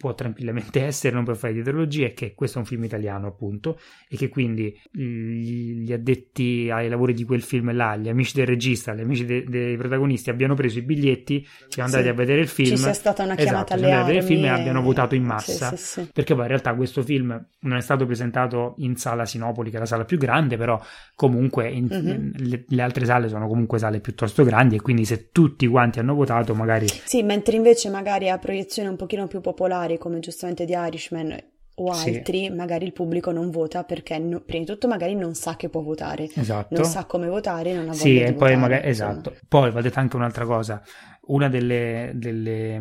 può 0.00 0.14
tranquillamente 0.14 0.80
essere, 0.86 1.14
non 1.14 1.24
per 1.24 1.36
fare 1.36 1.52
di 1.52 1.58
ideologia, 1.58 2.06
è 2.06 2.14
che 2.14 2.32
questo 2.34 2.56
è 2.56 2.60
un 2.62 2.66
film 2.66 2.84
italiano, 2.84 3.26
appunto, 3.26 3.78
e 4.08 4.16
che 4.16 4.30
quindi 4.30 4.74
gli, 4.90 5.82
gli 5.82 5.92
addetti 5.92 6.70
ai 6.72 6.88
lavori 6.88 7.12
di 7.12 7.24
quel 7.24 7.42
film 7.42 7.74
là, 7.74 7.96
gli 7.96 8.08
amici 8.08 8.34
del 8.34 8.46
regista, 8.46 8.94
gli 8.94 9.02
amici 9.02 9.26
de, 9.26 9.44
dei 9.44 9.76
protagonisti 9.76 10.30
abbiano 10.30 10.54
preso 10.54 10.78
i 10.78 10.82
biglietti, 10.82 11.46
siano 11.68 11.90
andati 11.90 12.04
sì. 12.04 12.08
a 12.08 12.14
vedere 12.14 12.40
il 12.40 12.48
film. 12.48 12.70
Ci 12.70 12.76
sia 12.78 12.92
stata 12.94 13.24
una 13.24 13.34
chiamata 13.34 13.74
esatto, 13.74 13.84
alle 13.84 13.92
armi. 13.92 14.16
il 14.16 14.22
film 14.22 14.44
e 14.44 14.48
abbiano 14.48 14.80
votato 14.80 15.14
in 15.14 15.24
massa. 15.24 15.76
Sì, 15.76 15.76
sì, 15.76 16.10
perché 16.12 16.32
poi 16.32 16.44
in 16.44 16.48
realtà 16.48 16.74
questo 16.74 17.02
film 17.02 17.46
non 17.60 17.76
è 17.76 17.80
stato 17.82 18.06
presentato 18.06 18.74
in 18.78 18.96
sala 18.96 19.26
Sinopoli, 19.26 19.70
che 19.70 19.76
è 19.76 19.80
la 19.80 19.86
sala 19.86 20.04
più 20.04 20.16
grande, 20.16 20.56
però 20.56 20.80
comunque 21.14 21.68
in, 21.68 21.88
mm-hmm. 21.92 22.30
le, 22.36 22.64
le, 22.66 22.82
altre 22.82 23.04
sale 23.04 23.28
sono 23.28 23.46
comunque 23.46 23.78
sale 23.78 24.00
piuttosto 24.00 24.44
grandi 24.44 24.76
e 24.76 24.80
quindi 24.80 25.04
se 25.04 25.28
tutti 25.30 25.66
quanti 25.66 25.98
hanno 25.98 26.14
votato 26.14 26.54
magari... 26.54 26.86
Sì, 26.88 27.22
mentre 27.22 27.56
invece 27.56 27.90
magari 27.90 28.30
a 28.30 28.38
proiezioni 28.38 28.88
un 28.88 28.96
pochino 28.96 29.26
più 29.26 29.40
popolari 29.40 29.89
particolari 29.90 29.98
come 29.98 30.20
giustamente 30.20 30.64
The 30.66 30.74
Irishman 30.74 31.42
o 31.76 31.90
altri, 31.90 32.44
sì. 32.44 32.50
magari 32.50 32.84
il 32.84 32.92
pubblico 32.92 33.30
non 33.30 33.50
vota 33.50 33.84
perché 33.84 34.18
no, 34.18 34.40
prima 34.40 34.64
di 34.64 34.70
tutto 34.70 34.86
magari 34.86 35.14
non 35.14 35.34
sa 35.34 35.56
che 35.56 35.70
può 35.70 35.80
votare, 35.80 36.28
esatto. 36.34 36.74
non 36.74 36.84
sa 36.84 37.06
come 37.06 37.26
votare, 37.26 37.72
non 37.72 37.84
ha 37.88 37.92
voglia 37.92 37.96
sì, 37.96 38.18
e 38.18 38.24
poi 38.24 38.32
votare, 38.34 38.56
magari, 38.56 38.88
esatto. 38.88 39.34
Poi 39.48 39.70
va 39.70 39.80
detta 39.80 39.98
anche 39.98 40.16
un'altra 40.16 40.44
cosa, 40.44 40.82
una 41.28 41.48
delle, 41.48 42.12
delle, 42.16 42.78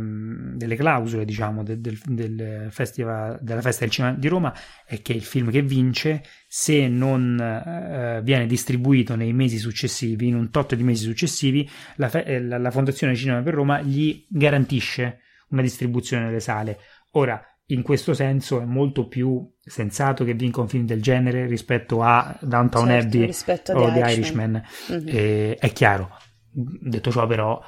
delle 0.55 0.75
clausole, 0.75 1.23
diciamo, 1.23 1.63
del, 1.63 1.79
del, 1.79 1.97
del 2.05 2.67
festival, 2.71 3.39
della 3.41 3.61
festa 3.61 3.85
del 3.85 3.93
cinema 3.93 4.15
di 4.15 4.27
Roma 4.27 4.53
è 4.85 5.01
che 5.01 5.13
il 5.13 5.23
film 5.23 5.49
che 5.49 5.61
vince, 5.61 6.21
se 6.45 6.89
non 6.89 7.39
eh, 7.39 8.19
viene 8.21 8.47
distribuito 8.47 9.15
nei 9.15 9.31
mesi 9.31 9.59
successivi, 9.59 10.27
in 10.27 10.35
un 10.35 10.49
tot 10.49 10.75
di 10.75 10.83
mesi 10.83 11.05
successivi, 11.05 11.69
la, 11.95 12.11
eh, 12.11 12.41
la, 12.41 12.57
la 12.57 12.71
Fondazione 12.71 13.15
Cinema 13.15 13.41
per 13.41 13.53
Roma 13.53 13.79
gli 13.81 14.25
garantisce 14.27 15.19
una 15.49 15.61
distribuzione 15.61 16.25
nelle 16.25 16.39
sale 16.39 16.79
Ora, 17.11 17.41
in 17.71 17.81
questo 17.81 18.13
senso 18.13 18.59
è 18.61 18.65
molto 18.65 19.07
più 19.07 19.47
sensato 19.59 20.23
che 20.23 20.33
vinca 20.33 20.61
un 20.61 20.67
film 20.67 20.85
del 20.85 21.01
genere 21.01 21.45
rispetto 21.45 22.01
a 22.01 22.37
Downtown 22.41 22.87
certo, 22.87 23.07
Abbey 23.07 23.29
o 23.29 23.91
The 23.91 23.99
Irishman. 23.99 24.09
Irishman. 24.11 24.63
Mm-hmm. 24.91 25.07
Eh, 25.07 25.55
è 25.55 25.71
chiaro. 25.71 26.09
Detto 26.51 27.11
ciò, 27.11 27.27
però, 27.27 27.61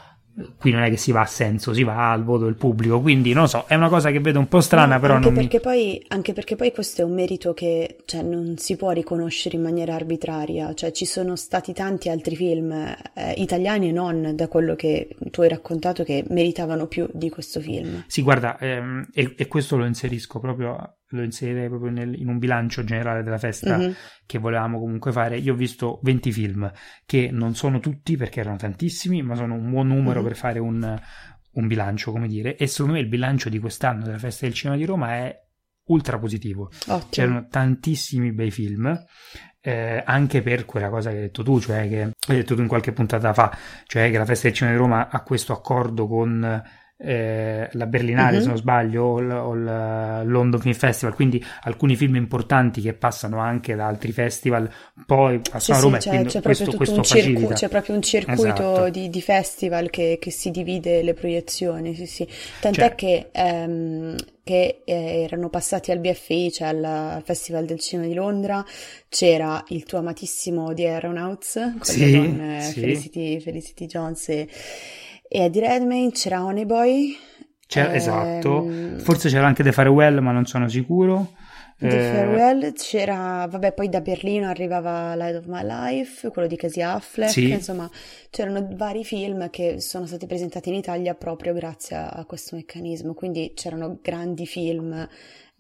qui 0.58 0.72
non 0.72 0.84
è 0.84 0.90
che 0.90 0.98
si 0.98 1.12
va 1.12 1.22
a 1.22 1.26
senso, 1.26 1.74
si 1.74 1.84
va 1.84 2.12
al 2.12 2.24
voto 2.24 2.46
del 2.46 2.56
pubblico, 2.56 3.02
quindi 3.02 3.34
non 3.34 3.48
so, 3.48 3.66
è 3.68 3.76
una 3.76 3.90
cosa 3.90 4.12
che 4.12 4.20
vedo 4.20 4.40
un 4.40 4.48
po' 4.48 4.62
strana, 4.62 4.96
no, 4.96 5.02
però 5.02 5.16
anche 5.16 5.32
perché 5.32 5.58
mi... 5.58 5.62
poi, 5.62 6.06
anche 6.08 6.34
perché 6.34 6.56
poi 6.56 6.72
questo 6.72 7.02
è 7.02 7.06
un 7.06 7.14
merito 7.14 7.54
che 7.54 7.98
cioè, 8.06 8.22
non 8.22 8.58
si 8.58 8.76
può 8.76 8.92
riconoscere 8.92 9.58
in 9.58 9.64
maniera 9.64 9.94
arbitraria, 9.94 10.74
cioè 10.74 10.92
ci 10.92 11.06
sono 11.06 11.36
stati 11.36 11.74
tanti 11.74 12.10
altri 12.10 12.36
film 12.36 12.72
eh, 12.72 13.34
italiani 13.38 13.90
e 13.90 13.92
non 13.92 14.34
da 14.36 14.48
quello 14.48 14.76
che 14.76 15.16
tu 15.32 15.42
hai 15.42 15.50
raccontato 15.50 16.04
che 16.04 16.24
meritavano 16.30 16.88
più 16.88 17.08
di 17.12 17.30
questo 17.30 17.60
film. 17.60 18.04
Sì, 18.08 18.22
guarda, 18.22 18.58
ehm, 18.58 19.08
e, 19.14 19.34
e 19.36 19.48
questo 19.48 19.78
lo 19.78 19.86
inserisco 19.86 20.40
proprio 20.40 20.96
lo 21.12 21.24
inserirei 21.24 21.68
proprio 21.68 21.92
nel, 21.92 22.20
in 22.20 22.28
un 22.28 22.38
bilancio 22.38 22.84
generale 22.84 23.24
della 23.24 23.38
festa 23.38 23.78
mm-hmm. 23.78 23.92
che 24.26 24.38
volevamo 24.40 24.80
comunque 24.80 25.12
fare. 25.12 25.38
Io 25.38 25.54
ho 25.54 25.56
visto 25.56 26.00
20 26.04 26.32
film 26.32 26.72
che 27.06 27.30
non 27.32 27.56
sono 27.56 27.80
tutti 27.80 28.18
perché 28.18 28.40
erano 28.40 28.58
tantissimi, 28.58 29.22
ma 29.22 29.36
sono 29.36 29.56
un 29.56 29.70
buon 29.70 29.88
numero 29.88 30.20
mm-hmm. 30.20 30.28
per 30.28 30.38
fare 30.38 30.60
un, 30.60 31.02
un, 31.54 31.68
bilancio, 31.68 32.12
come 32.12 32.28
dire. 32.28 32.56
E 32.56 32.68
secondo 32.68 32.94
me 32.94 33.00
il 33.00 33.08
bilancio 33.08 33.50
di 33.50 33.60
quest'anno 33.60 34.04
della 34.04 34.18
festa 34.18 34.46
del 34.46 34.56
cinema 34.56 34.78
di 34.78 34.86
Roma 34.86 35.12
è 35.12 35.40
ultra 35.86 36.18
positivo. 36.18 36.72
Ottimo. 36.88 37.08
C'erano 37.10 37.48
tantissimi 37.50 38.32
bei 38.32 38.52
film. 38.52 39.06
Eh, 39.64 40.02
anche 40.04 40.42
per 40.42 40.66
quella 40.66 40.90
cosa 40.90 41.12
che 41.12 41.18
hai 41.18 41.22
detto 41.22 41.44
tu, 41.44 41.60
cioè 41.60 41.88
che 41.88 42.02
hai 42.02 42.36
detto 42.36 42.56
tu 42.56 42.62
in 42.62 42.68
qualche 42.68 42.94
puntata 42.94 43.32
fa, 43.32 43.56
cioè 43.86 44.10
che 44.10 44.18
la 44.18 44.26
festa 44.26 44.48
del 44.48 44.56
cinema 44.56 44.76
di 44.76 44.82
Roma 44.82 45.10
ha 45.10 45.22
questo 45.22 45.54
accordo 45.54 46.08
con 46.08 46.64
eh, 47.04 47.68
la 47.72 47.86
Berlinale, 47.88 48.38
uh-huh. 48.38 48.44
se 48.44 48.48
non 48.48 48.58
sbaglio, 48.58 49.04
o, 49.04 49.20
l- 49.20 49.32
o 49.32 49.54
il 49.54 50.30
London 50.30 50.60
Film 50.60 50.76
Festival, 50.76 51.16
quindi 51.16 51.44
alcuni 51.64 51.96
film 51.96 52.16
importanti 52.16 52.82
che 52.82 52.94
passano 52.94 53.40
anche 53.40 53.76
da 53.76 53.88
altri 53.88 54.12
festival, 54.12 54.70
poi 55.06 55.40
passano 55.40 55.60
sì, 55.60 55.72
a 55.72 55.80
Roma 55.80 56.00
sì, 56.00 56.10
c'è, 56.10 56.26
c'è, 56.26 56.42
questo, 56.42 56.72
questo 56.74 57.02
circu- 57.02 57.54
c'è, 57.54 57.70
proprio 57.70 57.96
un 57.96 58.02
circuito 58.02 58.44
esatto. 58.44 58.90
di, 58.90 59.10
di, 59.10 59.22
festival 59.22 59.90
che, 59.90 60.18
che, 60.20 60.32
si 60.32 60.52
divide 60.52 61.02
le 61.02 61.14
proiezioni, 61.14 61.96
sì, 61.96 62.06
sì. 62.06 62.28
tant'è 62.60 62.80
cioè, 62.80 62.96
che, 62.96 63.30
ehm, 63.32 64.16
che 64.44 64.82
eh, 64.86 65.22
erano 65.24 65.50
passati 65.50 65.92
al 65.92 66.00
BFI, 66.00 66.52
cioè 66.52 66.68
al 66.68 67.22
Festival 67.24 67.66
del 67.66 67.80
Cinema 67.80 68.08
di 68.08 68.14
Londra, 68.14 68.64
c'era 69.10 69.64
il 69.70 69.84
tuo 69.84 70.00
amatissimo 70.00 70.74
The 70.74 70.88
Aeronauts, 70.88 71.80
sì, 71.82 72.16
con 72.16 72.40
eh, 72.40 72.62
Felicity, 72.62 73.40
Felicity 73.40 73.86
Jones 73.88 74.30
e 74.30 74.48
e 75.34 75.44
Eddie 75.44 75.62
Redmayne, 75.62 76.12
c'era 76.12 76.44
Honeyboy. 76.44 77.18
C'era, 77.66 77.88
ehm... 77.88 77.96
Esatto, 77.96 78.70
forse 78.98 79.30
c'era 79.30 79.48
anche 79.48 79.64
The 79.64 79.72
Farewell, 79.72 80.20
ma 80.20 80.32
non 80.32 80.46
sono 80.46 80.68
sicuro. 80.68 81.32
The 81.78 81.88
eh, 81.88 82.14
Farewell 82.14 82.74
c'era, 82.74 83.48
vabbè, 83.50 83.72
poi 83.72 83.88
da 83.88 84.02
Berlino 84.02 84.50
arrivava 84.50 85.16
Light 85.16 85.38
of 85.38 85.46
My 85.46 85.64
Life, 85.64 86.30
quello 86.32 86.50
di 86.50 86.58
Casey 86.58 86.84
Affleck, 86.84 87.32
sì. 87.32 87.50
insomma, 87.50 87.90
c'erano 88.30 88.68
vari 88.74 89.06
film 89.06 89.50
che 89.50 89.80
sono 89.80 90.06
stati 90.06 90.28
presentati 90.28 90.68
in 90.68 90.76
Italia 90.76 91.16
proprio 91.16 91.54
grazie 91.54 91.96
a 91.96 92.26
questo 92.28 92.58
meccanismo, 92.58 93.14
quindi 93.14 93.54
c'erano 93.56 94.00
grandi 94.02 94.46
film 94.46 95.08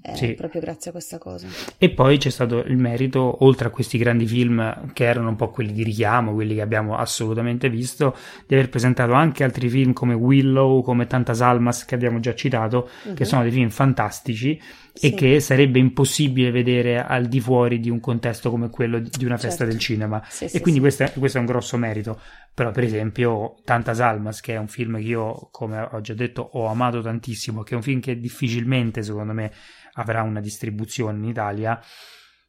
eh, 0.04 0.16
sì. 0.16 0.34
proprio 0.34 0.62
grazie 0.62 0.90
a 0.90 0.94
questa 0.94 1.18
cosa. 1.18 1.48
E 1.78 1.92
poi 1.92 2.18
c'è 2.18 2.30
stato 2.30 2.60
il 2.60 2.78
merito, 2.78 3.44
oltre 3.44 3.68
a 3.68 3.70
questi 3.70 3.98
grandi 3.98 4.26
film 4.26 4.92
che 4.94 5.06
erano 5.06 5.30
un 5.30 5.36
po' 5.36 5.50
quelli 5.50 5.72
di 5.74 5.84
richiamo, 5.84 6.34
quelli 6.34 6.56
che 6.56 6.62
abbiamo 6.62 6.98
assolutamente 6.98 7.70
visto, 7.70 8.16
di 8.48 8.56
aver 8.56 8.70
presentato 8.70 9.14
anche 9.14 9.44
altri 9.44 9.70
film 9.70 9.94
come 9.94 10.14
Willow, 10.14 10.82
come 10.82 11.06
Tantas 11.06 11.42
Almas 11.42 11.86
che 11.86 11.94
abbiamo 11.94 12.20
già 12.20 12.34
citato, 12.34 12.90
uh-huh. 13.04 13.14
che 13.14 13.24
mhm. 13.24 13.30
sono 13.30 13.42
dei 13.44 13.52
film 13.52 13.70
fantastici 13.70 14.60
sì. 14.94 15.08
e 15.08 15.14
che 15.14 15.40
sarebbe 15.40 15.80
impossibile 15.80 16.52
vedere 16.52 17.04
al 17.04 17.28
di 17.28 17.40
fuori 17.40 17.80
di 17.80 17.90
un 17.90 18.00
contesto 18.00 18.50
come 18.50 18.70
quello 18.70 19.00
di 19.00 19.26
una 19.26 19.38
festa 19.38 19.58
certo. 19.58 19.72
del 19.72 19.80
cinema. 19.80 20.22
Sì, 20.28 20.46
e 20.46 20.62
quindi 20.62 20.80
questo 20.80 21.04
è, 21.04 21.14
questo 21.14 21.38
è 21.38 21.42
un 21.42 21.48
grosso 21.48 21.78
merito. 21.78 22.20
Però, 22.54 22.72
per 22.72 22.84
esempio, 22.84 23.62
Tantas 23.64 24.02
Almas, 24.02 24.42
che 24.42 24.56
è 24.56 24.58
un 24.58 24.68
film 24.68 24.98
che 24.98 25.04
io, 25.04 25.50
come 25.52 25.88
ho 25.90 26.02
già 26.02 26.14
detto, 26.14 26.42
ho 26.54 26.66
amato 26.66 27.02
tantissimo, 27.02 27.64
che 27.64 27.74
è 27.74 27.76
un 27.76 27.82
film 27.82 28.02
che 28.02 28.20
difficilmente, 28.20 29.04
secondo 29.04 29.32
me, 29.32 29.52
avrà 29.94 30.22
una 30.22 30.40
distribuzione 30.40 31.18
in 31.18 31.26
Italia. 31.26 31.80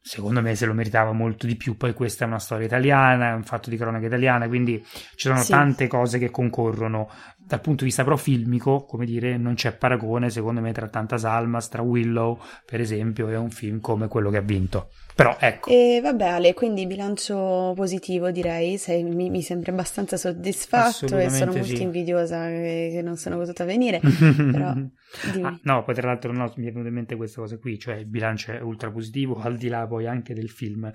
Secondo 0.05 0.41
me 0.41 0.53
se 0.55 0.65
lo 0.65 0.73
meritava 0.73 1.13
molto 1.13 1.47
di 1.47 1.55
più. 1.55 1.77
Poi 1.77 1.93
questa 1.93 2.25
è 2.25 2.27
una 2.27 2.39
storia 2.39 2.65
italiana, 2.65 3.29
è 3.29 3.33
un 3.33 3.43
fatto 3.43 3.69
di 3.69 3.77
cronaca 3.77 4.05
italiana, 4.05 4.47
quindi 4.47 4.83
ci 5.15 5.27
sono 5.27 5.41
sì. 5.41 5.51
tante 5.51 5.87
cose 5.87 6.19
che 6.19 6.29
concorrono. 6.29 7.09
Dal 7.45 7.61
punto 7.61 7.79
di 7.79 7.85
vista 7.85 8.03
però 8.03 8.15
filmico, 8.15 8.85
come 8.85 9.05
dire, 9.05 9.37
non 9.37 9.55
c'è 9.55 9.73
paragone 9.73 10.29
secondo 10.29 10.61
me 10.61 10.71
tra 10.71 10.87
Tanta 10.87 11.17
Salmas, 11.17 11.69
tra 11.69 11.81
Willow, 11.81 12.39
per 12.65 12.79
esempio, 12.79 13.27
e 13.29 13.35
un 13.35 13.49
film 13.49 13.79
come 13.79 14.07
quello 14.07 14.29
che 14.29 14.37
ha 14.37 14.41
vinto. 14.41 14.89
Però 15.15 15.37
ecco. 15.39 15.69
E 15.69 15.99
vabbè 16.01 16.25
Ale, 16.25 16.53
quindi 16.53 16.87
bilancio 16.87 17.73
positivo 17.75 18.31
direi, 18.31 18.77
Sei, 18.77 19.03
mi, 19.03 19.29
mi 19.29 19.41
sembra 19.43 19.71
abbastanza 19.71 20.17
soddisfatto 20.17 21.17
e 21.17 21.29
sono 21.29 21.51
molto 21.51 21.75
sì. 21.75 21.81
invidiosa 21.81 22.47
che, 22.47 22.89
che, 22.93 23.01
non 23.03 23.17
sono 23.17 23.37
potuta 23.37 23.63
venire, 23.63 23.99
però 24.01 24.69
ah, 24.69 25.59
no, 25.61 25.83
poi 25.83 25.93
tra 25.93 26.07
l'altro 26.07 26.31
no, 26.31 26.51
mi 26.55 26.65
è 26.65 26.71
venuta 26.71 26.87
in 26.87 26.95
mente 26.95 27.15
questa 27.15 27.41
cosa 27.41 27.57
qui, 27.59 27.77
cioè 27.77 27.95
il 27.95 28.07
bilancio 28.07 28.53
è 28.53 28.61
ultra 28.61 28.91
positivo 28.91 29.39
al 29.39 29.57
di 29.57 29.67
là 29.67 29.85
poi 29.85 30.07
anche 30.07 30.33
del 30.33 30.49
film, 30.49 30.91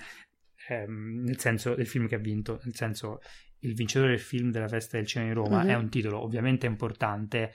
ehm, 0.69 1.23
nel 1.25 1.39
senso 1.39 1.75
del 1.77 1.87
film 1.87 2.09
che 2.09 2.17
ha 2.17 2.19
vinto, 2.19 2.61
nel 2.65 2.75
senso 2.75 3.21
il 3.61 3.75
vincitore 3.75 4.11
del 4.11 4.21
film 4.21 4.51
della 4.51 4.69
festa 4.69 4.97
del 4.97 5.07
cinema 5.07 5.31
di 5.31 5.37
Roma 5.37 5.59
mm-hmm. 5.59 5.69
è 5.69 5.75
un 5.75 5.89
titolo 5.89 6.23
ovviamente 6.23 6.67
importante, 6.67 7.53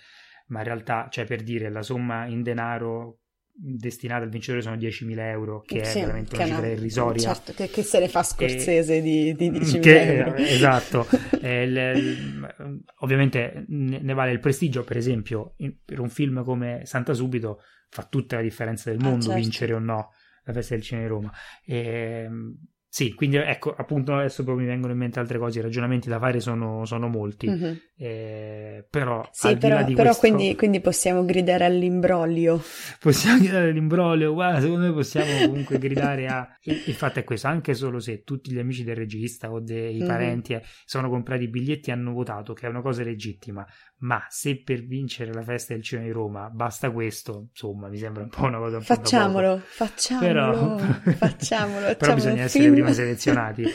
ma 0.47 0.59
in 0.59 0.65
realtà, 0.65 1.07
cioè 1.09 1.25
per 1.25 1.43
dire 1.43 1.69
la 1.69 1.81
somma 1.81 2.25
in 2.25 2.43
denaro 2.43 3.19
destinata 3.55 4.23
al 4.23 4.29
vincitore 4.29 4.61
sono 4.61 4.75
10.000 4.75 5.19
euro, 5.19 5.61
che 5.61 5.85
sì, 5.85 5.99
è 5.99 6.01
veramente 6.01 6.35
una 6.35 6.45
cifra 6.45 6.67
irrisoria. 6.67 7.33
Certo, 7.33 7.53
che, 7.53 7.69
che, 7.69 7.83
se 7.83 7.99
ne 7.99 8.07
fa 8.07 8.23
Scorsese 8.23 8.97
e, 8.97 9.01
di, 9.01 9.33
di 9.35 9.51
10.000 9.51 9.79
che, 9.79 10.17
euro. 10.17 10.35
Esatto. 10.35 11.07
eh, 11.39 11.67
le, 11.67 11.93
le, 11.93 12.15
ovviamente 12.99 13.65
ne, 13.67 13.99
ne, 13.99 14.13
vale 14.13 14.31
il 14.31 14.39
prestigio, 14.39 14.83
per 14.83 14.97
esempio, 14.97 15.53
in, 15.57 15.75
per 15.85 15.99
un 15.99 16.09
film 16.09 16.43
come 16.43 16.81
Santa 16.85 17.13
Subito 17.13 17.59
fa 17.89 18.03
tutta 18.03 18.37
la 18.37 18.41
differenza 18.41 18.89
del 18.89 18.99
ah, 18.99 19.03
mondo 19.03 19.25
ah, 19.25 19.33
certo. 19.33 19.41
vincere 19.41 19.73
o 19.73 19.79
no 19.79 20.09
la 20.45 20.53
festa 20.53 20.73
del 20.73 20.83
cinema 20.83 21.05
di 21.05 21.13
Roma. 21.13 21.31
E, 21.63 21.77
ehm, 21.77 22.57
sì, 22.93 23.15
quindi 23.15 23.37
ecco, 23.37 23.73
appunto 23.75 24.13
adesso 24.13 24.43
poi 24.43 24.57
mi 24.57 24.65
vengono 24.65 24.93
in 24.93 24.99
mente 24.99 25.17
altre 25.19 25.39
cose, 25.39 25.57
i 25.57 25.61
ragionamenti 25.63 26.09
da 26.09 26.19
fare 26.19 26.39
sono, 26.39 26.85
sono 26.85 27.07
molti, 27.07 27.49
mm-hmm. 27.49 27.73
eh, 27.97 28.85
però... 28.87 29.27
Sì, 29.31 29.57
però, 29.57 29.83
però 29.83 29.95
questo... 29.95 30.19
quindi, 30.19 30.55
quindi, 30.55 30.79
possiamo 30.79 31.25
gridare 31.25 31.65
all'imbroglio. 31.65 32.61
Possiamo 33.01 33.39
gridare 33.39 33.69
all'imbroglio, 33.69 34.33
guarda, 34.33 34.61
secondo 34.61 34.85
me 34.85 34.93
possiamo 34.93 35.47
comunque 35.47 35.79
gridare 35.79 36.27
a... 36.27 36.47
Il, 36.65 36.83
il, 36.85 36.93
fatto 36.93 37.17
è 37.17 37.23
questo, 37.23 37.47
anche 37.47 37.73
solo 37.73 37.99
se 37.99 38.21
tutti 38.21 38.51
gli 38.51 38.59
amici 38.59 38.83
del 38.83 38.95
regista 38.95 39.51
o 39.51 39.59
dei 39.59 39.97
mm-hmm. 39.97 40.07
parenti 40.07 40.53
eh, 40.53 40.61
sono 40.85 41.09
comprati 41.09 41.45
i 41.45 41.49
biglietti 41.49 41.89
e 41.89 41.93
hanno 41.93 42.13
votato, 42.13 42.53
che 42.53 42.67
è 42.67 42.69
una 42.69 42.81
cosa 42.81 43.03
legittima, 43.03 43.65
ma 44.03 44.23
se 44.29 44.61
per 44.61 44.85
vincere 44.85 45.33
la 45.33 45.41
festa 45.43 45.73
del 45.73 45.81
cinema 45.81 46.07
di 46.07 46.13
Roma 46.13 46.49
basta 46.49 46.91
questo, 46.91 47.47
insomma, 47.49 47.89
mi 47.89 47.97
sembra 47.97 48.23
un 48.23 48.29
po' 48.29 48.45
una 48.45 48.59
cosa 48.59 48.77
un 48.77 48.83
Facciamolo, 48.83 49.61
facciamolo, 49.63 50.27
però, 50.27 50.77
facciamolo. 51.17 51.95
però 51.95 52.13
bisogna 52.13 52.43
essere 52.43 52.82
prima 52.83 52.93
selezionati. 52.93 53.65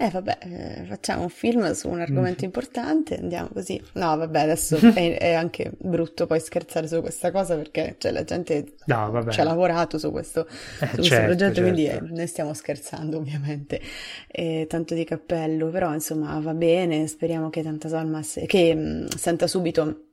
Eh 0.00 0.10
vabbè, 0.10 0.38
eh, 0.42 0.84
facciamo 0.86 1.22
un 1.22 1.28
film 1.28 1.72
su 1.72 1.88
un 1.88 2.00
argomento 2.00 2.42
mm. 2.42 2.44
importante, 2.44 3.18
andiamo 3.18 3.48
così. 3.52 3.82
No, 3.94 4.16
vabbè, 4.16 4.40
adesso 4.40 4.76
è, 4.94 5.18
è, 5.18 5.32
anche 5.32 5.72
brutto 5.76 6.26
poi 6.26 6.38
scherzare 6.38 6.86
su 6.86 7.00
questa 7.00 7.32
cosa 7.32 7.56
perché 7.56 7.96
cioè, 7.98 8.12
la 8.12 8.22
gente 8.22 8.74
no, 8.86 9.26
ci 9.30 9.40
ha 9.40 9.44
lavorato 9.44 9.98
su 9.98 10.12
questo, 10.12 10.46
eh, 10.46 10.86
su 10.86 10.94
questo 10.94 11.02
certo, 11.02 11.24
progetto, 11.26 11.54
certo. 11.54 11.60
quindi 11.62 11.86
eh, 11.86 12.00
ne 12.00 12.26
stiamo 12.26 12.54
scherzando 12.54 13.16
ovviamente. 13.16 13.80
E, 14.28 14.66
tanto 14.68 14.94
di 14.94 15.04
cappello, 15.04 15.68
però 15.68 15.92
insomma 15.92 16.38
va 16.38 16.54
bene, 16.54 17.06
speriamo 17.06 17.50
che 17.50 17.62
Tanta 17.62 17.88
Salmas, 17.88 18.40
che 18.46 18.74
mh, 18.74 18.80
mm, 18.80 19.06
senta 19.16 19.46
subito 19.46 20.07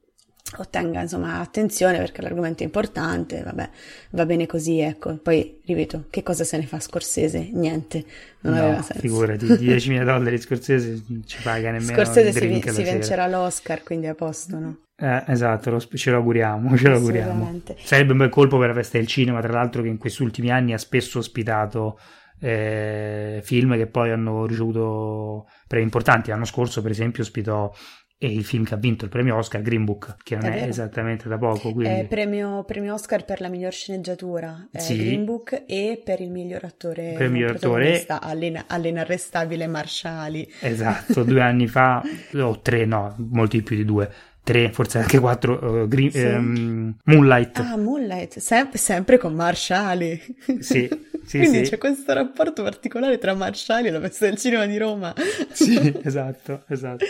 ottenga 0.57 1.01
insomma 1.01 1.39
attenzione 1.39 1.97
perché 1.97 2.21
l'argomento 2.21 2.61
è 2.61 2.65
importante, 2.65 3.41
vabbè, 3.43 3.69
va 4.11 4.25
bene 4.25 4.45
così, 4.45 4.79
ecco. 4.79 5.17
Poi, 5.17 5.59
ripeto, 5.65 6.05
che 6.09 6.23
cosa 6.23 6.43
se 6.43 6.57
ne 6.57 6.65
fa 6.65 6.79
Scorsese? 6.79 7.49
Niente, 7.51 8.05
non 8.41 8.53
no, 8.53 8.61
aveva 8.61 8.81
senso. 8.81 9.01
figurati, 9.01 9.45
10.000 9.45 10.03
dollari 10.03 10.37
Scorsese 10.37 11.03
ci 11.25 11.41
paga 11.41 11.71
nemmeno 11.71 11.93
Scorsese 11.93 12.31
si, 12.31 12.69
si 12.69 12.83
vincerà 12.83 13.27
l'Oscar, 13.27 13.83
quindi 13.83 14.07
a 14.07 14.15
posto, 14.15 14.59
no? 14.59 14.77
Eh, 14.97 15.23
esatto, 15.27 15.71
lo, 15.71 15.79
ce 15.79 16.11
lo 16.11 16.17
auguriamo, 16.17 16.75
ce 16.77 16.87
lo 16.89 16.95
auguriamo. 16.95 17.61
Sarebbe 17.77 18.13
un 18.13 18.19
bel 18.19 18.29
colpo 18.29 18.57
per 18.57 18.69
la 18.69 18.75
festa 18.75 18.97
del 18.97 19.07
cinema, 19.07 19.41
tra 19.41 19.51
l'altro 19.51 19.81
che 19.81 19.89
in 19.89 19.97
questi 19.97 20.23
ultimi 20.23 20.51
anni 20.51 20.73
ha 20.73 20.77
spesso 20.77 21.19
ospitato 21.19 21.99
eh, 22.39 23.41
film 23.43 23.75
che 23.75 23.87
poi 23.87 24.11
hanno 24.11 24.45
ricevuto 24.45 25.47
premi 25.67 25.83
importanti. 25.85 26.29
L'anno 26.29 26.45
scorso, 26.45 26.81
per 26.81 26.91
esempio, 26.91 27.23
ospitò 27.23 27.73
e 28.17 28.27
il 28.27 28.45
film 28.45 28.63
che 28.63 28.73
ha 28.73 28.77
vinto 28.77 29.03
il 29.03 29.11
premio 29.11 29.35
Oscar, 29.35 29.61
Green 29.61 29.83
Book, 29.83 30.15
che 30.23 30.35
non 30.37 30.45
è, 30.45 30.61
è 30.61 30.67
esattamente 30.67 31.27
da 31.27 31.37
poco. 31.37 31.73
Quindi... 31.73 31.99
È 31.99 32.05
premio, 32.07 32.63
premio, 32.63 32.93
Oscar 32.93 33.25
per 33.25 33.41
la 33.41 33.49
miglior 33.49 33.73
sceneggiatura, 33.73 34.69
sì. 34.71 34.97
Green 34.97 35.25
Book, 35.25 35.63
e 35.67 36.01
per 36.03 36.21
il 36.21 36.31
miglior 36.31 36.63
attore, 36.63 37.13
per 37.17 37.25
il 37.25 37.31
miglior 37.31 37.51
attore 37.51 38.05
all'in- 38.07 38.63
all'inarrestabile 38.67 39.67
Marshali. 39.67 40.49
Esatto, 40.61 41.23
due 41.23 41.41
anni 41.41 41.67
fa, 41.67 42.01
o 42.39 42.59
tre, 42.61 42.85
no, 42.85 43.15
molti 43.17 43.61
più 43.61 43.75
di 43.75 43.83
due, 43.83 44.09
tre, 44.45 44.71
forse 44.71 44.99
anche 44.99 45.19
quattro, 45.19 45.81
uh, 45.81 45.87
green, 45.87 46.11
sì. 46.11 46.21
um, 46.21 46.95
Moonlight. 47.03 47.59
Ah, 47.59 47.75
Moonlight, 47.75 48.39
Sem- 48.39 48.71
sempre 48.73 49.17
con 49.17 49.33
Marshali. 49.33 50.21
Sì, 50.59 50.87
sì, 51.25 51.39
Quindi 51.39 51.65
sì. 51.65 51.71
c'è 51.71 51.77
questo 51.77 52.13
rapporto 52.13 52.63
particolare 52.63 53.17
tra 53.17 53.33
Marshali 53.33 53.87
e 53.87 53.91
la 53.91 53.99
festa 53.99 54.27
del 54.27 54.37
cinema 54.37 54.65
di 54.67 54.77
Roma. 54.77 55.13
Sì, 55.51 55.99
esatto, 56.03 56.63
esatto. 56.69 57.05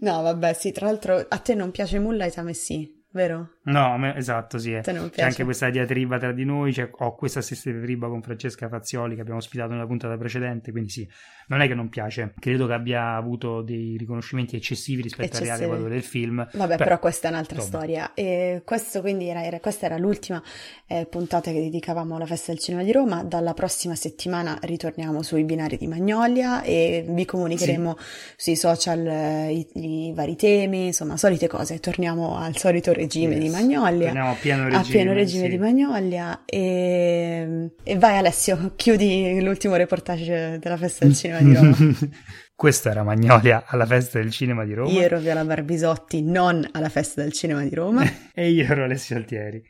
No, 0.00 0.20
vabbè, 0.20 0.52
sì, 0.52 0.72
tra 0.72 0.86
l'altro 0.86 1.24
a 1.26 1.38
te 1.38 1.54
non 1.54 1.70
piace 1.70 1.98
Moonlight, 2.00 2.36
a 2.38 2.42
me 2.42 2.54
sì 2.54 2.98
vero? 3.12 3.56
No, 3.64 3.96
me, 3.98 4.16
esatto, 4.16 4.58
sì. 4.58 4.78
C'è 4.82 5.22
anche 5.22 5.44
questa 5.44 5.70
diatriba 5.70 6.18
tra 6.18 6.32
di 6.32 6.44
noi, 6.44 6.72
cioè, 6.72 6.88
ho 6.90 7.14
questa 7.14 7.40
stessa 7.40 7.70
diatriba 7.70 8.08
con 8.08 8.22
Francesca 8.22 8.68
Fazioli 8.68 9.14
che 9.14 9.20
abbiamo 9.20 9.38
ospitato 9.38 9.72
nella 9.72 9.86
puntata 9.86 10.16
precedente, 10.16 10.70
quindi 10.70 10.90
sì, 10.90 11.08
non 11.48 11.60
è 11.60 11.66
che 11.66 11.74
non 11.74 11.88
piace, 11.88 12.32
credo 12.38 12.66
che 12.66 12.72
abbia 12.72 13.14
avuto 13.14 13.60
dei 13.62 13.96
riconoscimenti 13.98 14.56
eccessivi 14.56 15.02
rispetto 15.02 15.36
Eccessivi. 15.36 15.50
al 15.50 15.58
reale 15.58 15.72
valore 15.72 15.94
del 15.94 16.02
film. 16.02 16.36
Vabbè, 16.36 16.76
però, 16.76 16.84
però 16.84 16.98
questa 16.98 17.28
è 17.28 17.30
un'altra 17.30 17.56
insomma. 17.56 17.76
storia. 17.76 18.14
E 18.14 18.62
questo 18.64 19.00
quindi 19.00 19.28
era, 19.28 19.44
era, 19.44 19.60
questa 19.60 19.86
era 19.86 19.98
l'ultima 19.98 20.42
eh, 20.86 21.06
puntata 21.06 21.50
che 21.50 21.60
dedicavamo 21.60 22.16
alla 22.16 22.26
festa 22.26 22.52
del 22.52 22.60
cinema 22.60 22.82
di 22.82 22.92
Roma, 22.92 23.24
dalla 23.24 23.52
prossima 23.52 23.94
settimana 23.94 24.58
ritorniamo 24.62 25.22
sui 25.22 25.44
binari 25.44 25.76
di 25.76 25.86
Magnolia 25.86 26.62
e 26.62 27.04
vi 27.08 27.24
comunicheremo 27.24 27.96
sì. 27.98 28.34
sui 28.36 28.56
social 28.56 29.06
eh, 29.06 29.52
i, 29.52 29.68
i 29.74 30.12
vari 30.14 30.36
temi, 30.36 30.86
insomma, 30.86 31.16
solite 31.16 31.48
cose, 31.48 31.80
torniamo 31.80 32.36
al 32.36 32.56
solito 32.56 32.92
regime 33.00 33.34
yes. 33.34 33.42
di 33.42 33.48
Magnolia. 33.48 34.06
Torniamo 34.06 34.30
a 34.30 34.34
pieno 34.34 34.64
regime. 34.64 34.82
A 34.82 34.84
pieno 34.86 35.12
regime 35.12 35.44
sì. 35.44 35.50
di 35.50 35.58
Magnolia. 35.58 36.42
E... 36.44 37.70
e, 37.82 37.98
vai 37.98 38.18
Alessio, 38.18 38.72
chiudi 38.76 39.40
l'ultimo 39.40 39.76
reportage 39.76 40.58
della 40.60 40.76
festa 40.76 41.04
del 41.04 41.14
cinema 41.14 41.40
di 41.40 41.54
Roma. 41.54 41.76
Questa 42.60 42.90
era 42.90 43.02
Magnolia 43.02 43.64
alla 43.66 43.86
festa 43.86 44.18
del 44.18 44.30
cinema 44.30 44.66
di 44.66 44.74
Roma. 44.74 44.90
Io 44.90 45.00
ero 45.00 45.18
Viola 45.18 45.42
Barbisotti, 45.46 46.20
non 46.22 46.68
alla 46.72 46.90
festa 46.90 47.22
del 47.22 47.32
cinema 47.32 47.62
di 47.62 47.74
Roma. 47.74 48.04
e 48.34 48.50
io 48.50 48.64
ero 48.64 48.84
Alessio 48.84 49.16
Altieri. 49.16 49.69